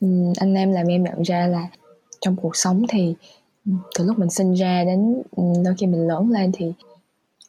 ừ, 0.00 0.08
anh 0.36 0.54
em 0.54 0.72
làm 0.72 0.86
em 0.86 1.04
nhận 1.04 1.22
ra 1.22 1.46
là 1.46 1.68
trong 2.20 2.36
cuộc 2.36 2.56
sống 2.56 2.86
thì 2.88 3.14
từ 3.98 4.04
lúc 4.04 4.18
mình 4.18 4.30
sinh 4.30 4.52
ra 4.52 4.84
đến 4.84 5.22
ừ, 5.30 5.42
đôi 5.64 5.74
khi 5.78 5.86
mình 5.86 6.08
lớn 6.08 6.30
lên 6.30 6.50
thì 6.54 6.72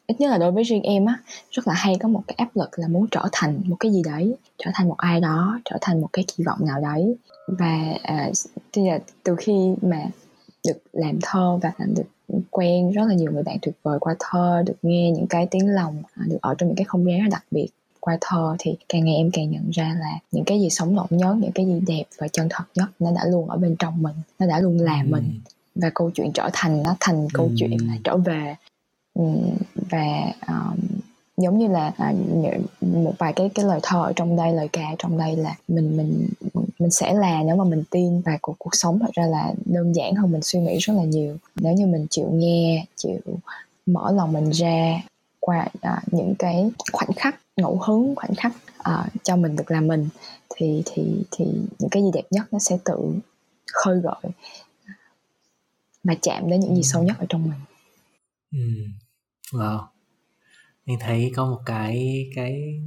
ít 0.08 0.22
nhất 0.22 0.30
là 0.30 0.38
đối 0.38 0.52
với 0.52 0.64
riêng 0.64 0.82
em 0.82 1.06
á 1.06 1.20
rất 1.52 1.68
là 1.68 1.74
hay 1.74 1.96
có 2.00 2.08
một 2.08 2.22
cái 2.28 2.36
áp 2.38 2.56
lực 2.56 2.70
là 2.80 2.88
muốn 2.88 3.08
trở 3.12 3.28
thành 3.32 3.62
một 3.66 3.76
cái 3.80 3.92
gì 3.92 4.02
đấy 4.06 4.36
trở 4.58 4.72
thành 4.74 4.90
một 4.90 4.98
ai 4.98 5.22
đó 5.22 5.60
trở 5.66 5.78
thành 5.82 6.02
một 6.02 6.10
cái 6.14 6.26
kỳ 6.28 6.44
vọng 6.44 6.60
nào 6.62 6.82
đấy. 6.82 7.16
Và 7.48 7.94
là 8.76 9.00
từ 9.24 9.36
khi 9.36 9.54
mà 9.82 10.06
được 10.68 10.78
làm 10.94 11.20
thơ 11.22 11.60
và 11.62 11.72
được 11.96 12.04
quen 12.50 12.92
rất 12.92 13.04
là 13.08 13.14
nhiều 13.14 13.32
người 13.32 13.44
bạn 13.44 13.58
tuyệt 13.62 13.76
vời 13.84 14.00
qua 14.00 14.16
thơ 14.20 14.64
được 14.66 14.76
nghe 14.82 15.12
những 15.12 15.28
cái 15.28 15.48
tiếng 15.52 15.70
lòng 15.70 16.04
à, 16.14 16.24
được 16.28 16.38
ở 16.42 16.56
trong 16.58 16.70
những 16.70 16.76
cái 16.76 16.86
không 16.86 17.06
gian 17.06 17.20
rất 17.20 17.30
đặc 17.32 17.44
biệt 17.52 17.68
qua 18.00 18.18
thơ 18.22 18.56
thì 18.60 18.76
càng 18.90 19.06
ngày 19.06 19.16
em 19.16 19.32
càng 19.34 19.52
nhận 19.52 19.70
ra 19.70 19.96
là 20.00 20.20
những 20.32 20.46
cái 20.46 20.60
gì 20.60 20.70
sống 20.70 20.96
động 20.96 21.08
nhất 21.10 21.36
những 21.40 21.52
cái 21.52 21.66
gì 21.66 21.82
đẹp 21.88 22.04
và 22.18 22.28
chân 22.28 22.48
thật 22.50 22.64
nhất 22.76 22.90
nó 23.00 23.12
đã 23.12 23.26
luôn 23.26 23.50
ở 23.50 23.58
bên 23.58 23.76
trong 23.80 24.02
mình 24.02 24.16
nó 24.40 24.46
đã 24.48 24.60
luôn 24.60 24.80
là 24.80 25.04
mình. 25.04 25.40
Và 25.76 25.90
câu 25.94 26.12
chuyện 26.14 26.32
trở 26.34 26.50
thành 26.54 26.84
nó 26.84 26.96
thành 27.00 27.28
câu 27.34 27.52
chuyện 27.58 27.78
là 27.88 27.94
trở 28.04 28.18
về 28.18 28.56
và 29.94 30.34
um, 30.48 30.78
giống 31.38 31.58
như 31.58 31.68
là 31.68 31.92
à, 31.98 32.14
một 32.82 33.14
vài 33.18 33.34
cái 33.34 33.50
cái 33.56 33.66
lời 33.66 33.80
thơ 33.84 34.04
ở 34.04 34.14
trong 34.16 34.36
đây 34.36 34.54
lời 34.54 34.68
ca 34.72 34.96
trong 34.98 35.18
đây 35.18 35.36
là 35.36 35.56
mình 35.68 35.98
mình 35.98 36.28
mình 36.80 36.92
sẽ 36.92 37.14
là 37.14 37.44
nếu 37.44 37.56
mà 37.56 37.64
mình 37.64 37.84
tin 37.90 38.22
và 38.22 38.38
cuộc 38.42 38.56
cuộc 38.60 38.76
sống 38.76 39.00
thật 39.00 39.12
ra 39.14 39.26
là 39.26 39.54
đơn 39.66 39.94
giản 39.96 40.16
hơn 40.16 40.32
mình 40.32 40.42
suy 40.42 40.60
nghĩ 40.60 40.78
rất 40.78 40.94
là 40.94 41.04
nhiều 41.04 41.38
nếu 41.56 41.74
như 41.74 41.88
mình 41.88 42.08
chịu 42.10 42.30
nghe 42.32 42.86
chịu 42.96 43.20
mở 43.86 44.12
lòng 44.12 44.34
mình 44.34 44.50
ra 44.50 45.02
qua 45.40 45.68
à, 45.82 46.02
những 46.12 46.36
cái 46.40 46.72
khoảnh 46.92 47.14
khắc 47.16 47.40
ngẫu 47.58 47.80
hứng 47.82 48.16
khoảnh 48.16 48.36
khắc 48.36 48.54
à, 48.78 49.08
cho 49.24 49.36
mình 49.36 49.56
được 49.56 49.72
làm 49.72 49.88
mình 49.88 50.10
thì 50.56 50.84
thì 50.86 51.24
thì 51.32 51.46
những 51.80 51.90
cái 51.90 52.04
gì 52.04 52.10
đẹp 52.14 52.26
nhất 52.32 52.46
nó 52.52 52.60
sẽ 52.60 52.78
tự 52.86 53.16
khơi 53.74 54.00
gợi 54.00 54.32
và 56.04 56.16
chạm 56.22 56.50
đến 56.50 56.60
những 56.60 56.76
gì 56.76 56.84
sâu 56.84 57.04
nhất 57.04 57.18
ở 57.20 57.26
trong 57.30 57.44
mình. 57.44 57.60
Ừ. 58.52 58.60
Wow. 59.54 59.88
Mình 60.86 60.98
thấy 61.02 61.32
có 61.36 61.46
một 61.46 61.60
cái 61.66 62.26
cái 62.36 62.82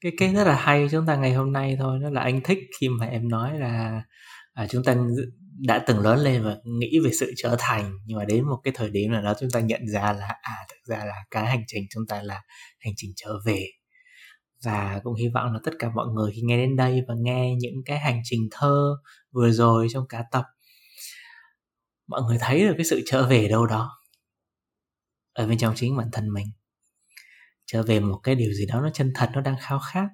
cái 0.00 0.12
cái 0.18 0.34
rất 0.34 0.44
là 0.44 0.54
hay 0.54 0.88
chúng 0.90 1.06
ta 1.06 1.16
ngày 1.16 1.34
hôm 1.34 1.52
nay 1.52 1.76
thôi 1.78 1.98
đó 2.02 2.10
là 2.10 2.20
anh 2.20 2.40
thích 2.44 2.58
khi 2.80 2.88
mà 2.88 3.06
em 3.06 3.28
nói 3.28 3.58
là 3.58 4.02
à, 4.54 4.66
chúng 4.66 4.84
ta 4.84 4.96
đã 5.58 5.84
từng 5.86 5.98
lớn 5.98 6.18
lên 6.18 6.44
và 6.44 6.56
nghĩ 6.64 6.98
về 7.04 7.10
sự 7.20 7.32
trở 7.36 7.56
thành 7.58 7.98
nhưng 8.06 8.18
mà 8.18 8.24
đến 8.24 8.44
một 8.44 8.60
cái 8.64 8.72
thời 8.76 8.90
điểm 8.90 9.12
nào 9.12 9.22
đó 9.22 9.34
chúng 9.40 9.50
ta 9.50 9.60
nhận 9.60 9.80
ra 9.88 10.12
là 10.12 10.36
à 10.42 10.56
thực 10.70 10.94
ra 10.94 11.04
là 11.04 11.24
cái 11.30 11.46
hành 11.46 11.64
trình 11.66 11.84
chúng 11.90 12.06
ta 12.08 12.22
là 12.22 12.42
hành 12.80 12.94
trình 12.96 13.12
trở 13.16 13.38
về. 13.46 13.66
Và 14.64 15.00
cũng 15.04 15.14
hy 15.14 15.28
vọng 15.34 15.52
là 15.52 15.60
tất 15.64 15.72
cả 15.78 15.90
mọi 15.94 16.06
người 16.14 16.32
khi 16.34 16.40
nghe 16.42 16.56
đến 16.56 16.76
đây 16.76 17.02
và 17.08 17.14
nghe 17.18 17.54
những 17.60 17.82
cái 17.86 17.98
hành 17.98 18.20
trình 18.24 18.48
thơ 18.50 18.96
vừa 19.32 19.50
rồi 19.50 19.88
trong 19.92 20.04
cả 20.08 20.24
tập 20.32 20.44
mọi 22.06 22.22
người 22.22 22.38
thấy 22.40 22.60
được 22.60 22.74
cái 22.76 22.84
sự 22.84 23.02
trở 23.06 23.26
về 23.28 23.48
đâu 23.48 23.66
đó 23.66 23.90
ở 25.34 25.46
bên 25.46 25.58
trong 25.58 25.74
chính 25.76 25.96
bản 25.96 26.08
thân 26.12 26.32
mình, 26.32 26.46
trở 27.66 27.82
về 27.82 28.00
một 28.00 28.20
cái 28.22 28.34
điều 28.34 28.52
gì 28.52 28.66
đó 28.66 28.80
nó 28.80 28.90
chân 28.94 29.12
thật, 29.14 29.30
nó 29.34 29.40
đang 29.40 29.56
khao 29.60 29.80
khát, 29.92 30.08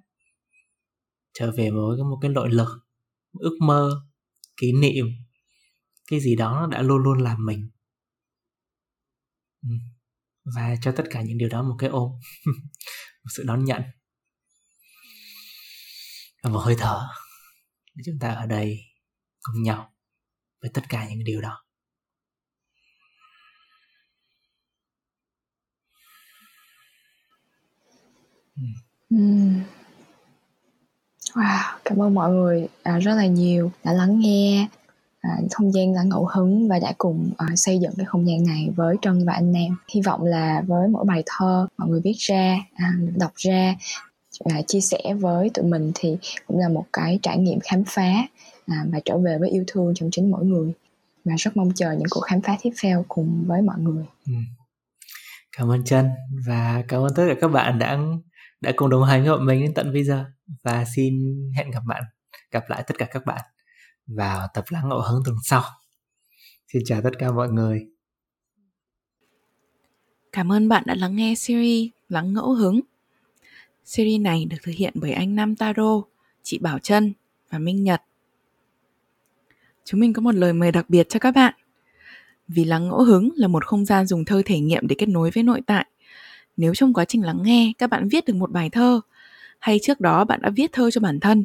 trở 1.34 1.52
về 1.56 1.70
với 1.70 1.96
một 2.10 2.18
cái 2.22 2.30
nội 2.30 2.50
lực, 2.50 2.68
ước 3.32 3.58
mơ, 3.60 3.90
kỷ 4.56 4.72
niệm, 4.72 5.06
cái 6.06 6.20
gì 6.20 6.36
đó 6.36 6.60
nó 6.60 6.66
đã 6.66 6.82
luôn 6.82 7.02
luôn 7.02 7.18
làm 7.18 7.46
mình. 7.46 7.70
Ừ, 9.62 9.68
và 10.44 10.74
cho 10.82 10.92
tất 10.96 11.04
cả 11.10 11.22
những 11.22 11.38
điều 11.38 11.48
đó 11.48 11.62
một 11.62 11.76
cái 11.78 11.90
ôm, 11.90 12.10
một 13.24 13.30
sự 13.36 13.42
đón 13.46 13.64
nhận. 13.64 13.82
Và 16.42 16.50
một 16.50 16.58
hơi 16.58 16.74
thở 16.78 17.08
để 17.94 18.02
chúng 18.06 18.18
ta 18.20 18.34
ở 18.34 18.46
đây 18.46 18.80
cùng 19.42 19.62
nhau 19.62 19.94
với 20.62 20.70
tất 20.74 20.82
cả 20.88 21.08
những 21.08 21.24
điều 21.24 21.40
đó. 21.40 21.64
Ừ. 29.10 29.16
Wow, 31.34 31.78
cảm 31.84 32.02
ơn 32.02 32.14
mọi 32.14 32.30
người 32.30 32.68
à, 32.82 32.98
rất 32.98 33.14
là 33.14 33.26
nhiều 33.26 33.72
đã 33.84 33.92
lắng 33.92 34.20
nghe 34.20 34.68
à, 35.20 35.30
không 35.50 35.72
gian 35.72 35.94
đã 35.94 36.02
ngẫu 36.02 36.28
hứng 36.32 36.68
và 36.68 36.78
đã 36.78 36.92
cùng 36.98 37.30
à, 37.36 37.46
xây 37.56 37.78
dựng 37.78 37.92
cái 37.96 38.06
không 38.06 38.28
gian 38.28 38.44
này 38.46 38.68
với 38.76 38.96
Trân 39.02 39.26
và 39.26 39.32
anh 39.32 39.52
Nam. 39.52 39.76
Hy 39.94 40.00
vọng 40.00 40.24
là 40.24 40.62
với 40.66 40.88
mỗi 40.88 41.04
bài 41.04 41.22
thơ 41.26 41.66
mọi 41.76 41.88
người 41.88 42.00
viết 42.04 42.16
ra, 42.18 42.58
à, 42.74 42.92
đọc 43.16 43.32
ra 43.36 43.74
và 44.44 44.62
chia 44.66 44.80
sẻ 44.80 45.14
với 45.20 45.50
tụi 45.54 45.64
mình 45.64 45.92
thì 45.94 46.16
cũng 46.46 46.58
là 46.58 46.68
một 46.68 46.84
cái 46.92 47.18
trải 47.22 47.38
nghiệm 47.38 47.58
khám 47.60 47.84
phá 47.86 48.12
à, 48.66 48.84
và 48.92 49.00
trở 49.04 49.18
về 49.18 49.38
với 49.38 49.50
yêu 49.50 49.64
thương 49.66 49.92
trong 49.94 50.08
chính 50.12 50.30
mỗi 50.30 50.44
người. 50.44 50.72
Và 51.24 51.34
rất 51.38 51.56
mong 51.56 51.72
chờ 51.74 51.92
những 51.92 52.08
cuộc 52.10 52.20
khám 52.20 52.40
phá 52.40 52.56
tiếp 52.62 52.70
theo 52.82 53.04
cùng 53.08 53.44
với 53.46 53.62
mọi 53.62 53.78
người. 53.78 54.04
Ừ. 54.26 54.32
Cảm 55.56 55.70
ơn 55.70 55.84
Trân 55.84 56.10
và 56.46 56.84
cảm 56.88 57.02
ơn 57.02 57.14
tất 57.14 57.24
cả 57.28 57.34
các 57.40 57.48
bạn 57.48 57.78
đã 57.78 57.98
đã 58.60 58.72
cùng 58.76 58.90
đồng 58.90 59.04
hành 59.04 59.22
với 59.22 59.30
bọn 59.30 59.46
mình 59.46 59.60
đến 59.60 59.74
tận 59.74 59.92
bây 59.92 60.04
giờ. 60.04 60.24
Và 60.62 60.84
xin 60.96 61.34
hẹn 61.56 61.70
gặp 61.70 61.82
bạn, 61.86 62.02
gặp 62.50 62.64
lại 62.68 62.84
tất 62.86 62.98
cả 62.98 63.06
các 63.10 63.26
bạn 63.26 63.44
vào 64.06 64.48
tập 64.54 64.64
lắng 64.70 64.88
ngộ 64.88 64.98
hứng 64.98 65.22
tuần 65.24 65.36
sau. 65.44 65.62
Xin 66.72 66.82
chào 66.84 67.02
tất 67.02 67.10
cả 67.18 67.30
mọi 67.30 67.48
người. 67.48 67.86
Cảm 70.32 70.52
ơn 70.52 70.68
bạn 70.68 70.82
đã 70.86 70.94
lắng 70.94 71.16
nghe 71.16 71.34
series 71.34 71.88
lắng 72.08 72.32
ngẫu 72.32 72.52
hứng. 72.52 72.80
Series 73.84 74.20
này 74.20 74.44
được 74.44 74.56
thực 74.62 74.74
hiện 74.74 74.92
bởi 74.96 75.12
anh 75.12 75.34
Nam 75.34 75.56
Taro, 75.56 76.02
chị 76.42 76.58
Bảo 76.58 76.78
Trân 76.78 77.12
và 77.50 77.58
Minh 77.58 77.84
Nhật. 77.84 78.02
Chúng 79.84 80.00
mình 80.00 80.12
có 80.12 80.22
một 80.22 80.34
lời 80.34 80.52
mời 80.52 80.72
đặc 80.72 80.90
biệt 80.90 81.08
cho 81.08 81.18
các 81.18 81.34
bạn. 81.34 81.54
Vì 82.48 82.64
lắng 82.64 82.88
ngẫu 82.88 83.04
hứng 83.04 83.30
là 83.36 83.48
một 83.48 83.66
không 83.66 83.84
gian 83.84 84.06
dùng 84.06 84.24
thơ 84.24 84.42
thể 84.44 84.60
nghiệm 84.60 84.86
để 84.86 84.96
kết 84.98 85.08
nối 85.08 85.30
với 85.30 85.42
nội 85.42 85.60
tại 85.66 85.86
nếu 86.60 86.74
trong 86.74 86.94
quá 86.94 87.04
trình 87.04 87.24
lắng 87.24 87.42
nghe 87.42 87.72
các 87.78 87.90
bạn 87.90 88.08
viết 88.08 88.24
được 88.24 88.36
một 88.36 88.50
bài 88.50 88.70
thơ 88.70 89.00
hay 89.58 89.78
trước 89.82 90.00
đó 90.00 90.24
bạn 90.24 90.42
đã 90.42 90.50
viết 90.50 90.72
thơ 90.72 90.90
cho 90.90 91.00
bản 91.00 91.20
thân 91.20 91.44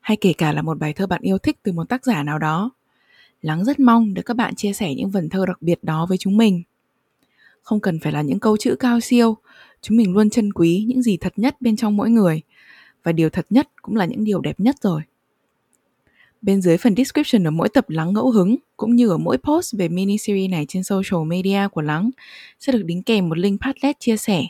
hay 0.00 0.16
kể 0.16 0.32
cả 0.32 0.52
là 0.52 0.62
một 0.62 0.78
bài 0.78 0.92
thơ 0.92 1.06
bạn 1.06 1.22
yêu 1.22 1.38
thích 1.38 1.58
từ 1.62 1.72
một 1.72 1.88
tác 1.88 2.04
giả 2.04 2.22
nào 2.22 2.38
đó 2.38 2.70
Lắng 3.42 3.64
rất 3.64 3.80
mong 3.80 4.14
được 4.14 4.22
các 4.22 4.36
bạn 4.36 4.54
chia 4.54 4.72
sẻ 4.72 4.94
những 4.94 5.10
vần 5.10 5.28
thơ 5.28 5.46
đặc 5.46 5.62
biệt 5.62 5.84
đó 5.84 6.06
với 6.08 6.18
chúng 6.18 6.36
mình. 6.36 6.62
Không 7.62 7.80
cần 7.80 8.00
phải 8.00 8.12
là 8.12 8.22
những 8.22 8.40
câu 8.40 8.56
chữ 8.56 8.76
cao 8.78 9.00
siêu, 9.00 9.36
chúng 9.80 9.96
mình 9.96 10.12
luôn 10.12 10.30
trân 10.30 10.52
quý 10.52 10.84
những 10.88 11.02
gì 11.02 11.16
thật 11.16 11.32
nhất 11.36 11.56
bên 11.60 11.76
trong 11.76 11.96
mỗi 11.96 12.10
người 12.10 12.42
và 13.02 13.12
điều 13.12 13.30
thật 13.30 13.46
nhất 13.50 13.68
cũng 13.82 13.96
là 13.96 14.04
những 14.04 14.24
điều 14.24 14.40
đẹp 14.40 14.60
nhất 14.60 14.76
rồi. 14.82 15.02
Bên 16.42 16.62
dưới 16.62 16.76
phần 16.76 16.96
description 16.96 17.46
ở 17.46 17.50
mỗi 17.50 17.68
tập 17.68 17.90
Lắng 17.90 18.12
ngẫu 18.12 18.30
hứng, 18.30 18.56
cũng 18.76 18.96
như 18.96 19.08
ở 19.08 19.18
mỗi 19.18 19.38
post 19.38 19.74
về 19.78 19.88
mini 19.88 20.18
series 20.18 20.50
này 20.50 20.64
trên 20.68 20.82
social 20.84 21.26
media 21.26 21.68
của 21.72 21.80
Lắng, 21.80 22.10
sẽ 22.60 22.72
được 22.72 22.82
đính 22.82 23.02
kèm 23.02 23.28
một 23.28 23.38
link 23.38 23.60
Padlet 23.60 24.00
chia 24.00 24.16
sẻ. 24.16 24.44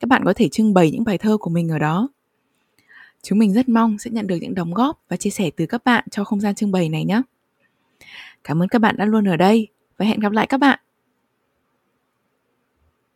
Các 0.00 0.08
bạn 0.08 0.22
có 0.24 0.32
thể 0.32 0.48
trưng 0.48 0.74
bày 0.74 0.90
những 0.90 1.04
bài 1.04 1.18
thơ 1.18 1.36
của 1.36 1.50
mình 1.50 1.68
ở 1.68 1.78
đó. 1.78 2.08
Chúng 3.22 3.38
mình 3.38 3.52
rất 3.52 3.68
mong 3.68 3.98
sẽ 3.98 4.10
nhận 4.10 4.26
được 4.26 4.36
những 4.40 4.54
đóng 4.54 4.74
góp 4.74 5.02
và 5.08 5.16
chia 5.16 5.30
sẻ 5.30 5.50
từ 5.56 5.66
các 5.66 5.84
bạn 5.84 6.04
cho 6.10 6.24
không 6.24 6.40
gian 6.40 6.54
trưng 6.54 6.72
bày 6.72 6.88
này 6.88 7.04
nhé. 7.04 7.22
Cảm 8.44 8.62
ơn 8.62 8.68
các 8.68 8.78
bạn 8.78 8.96
đã 8.96 9.04
luôn 9.04 9.28
ở 9.28 9.36
đây 9.36 9.68
và 9.96 10.06
hẹn 10.06 10.20
gặp 10.20 10.32
lại 10.32 10.46
các 10.46 10.58
bạn. 10.58 10.78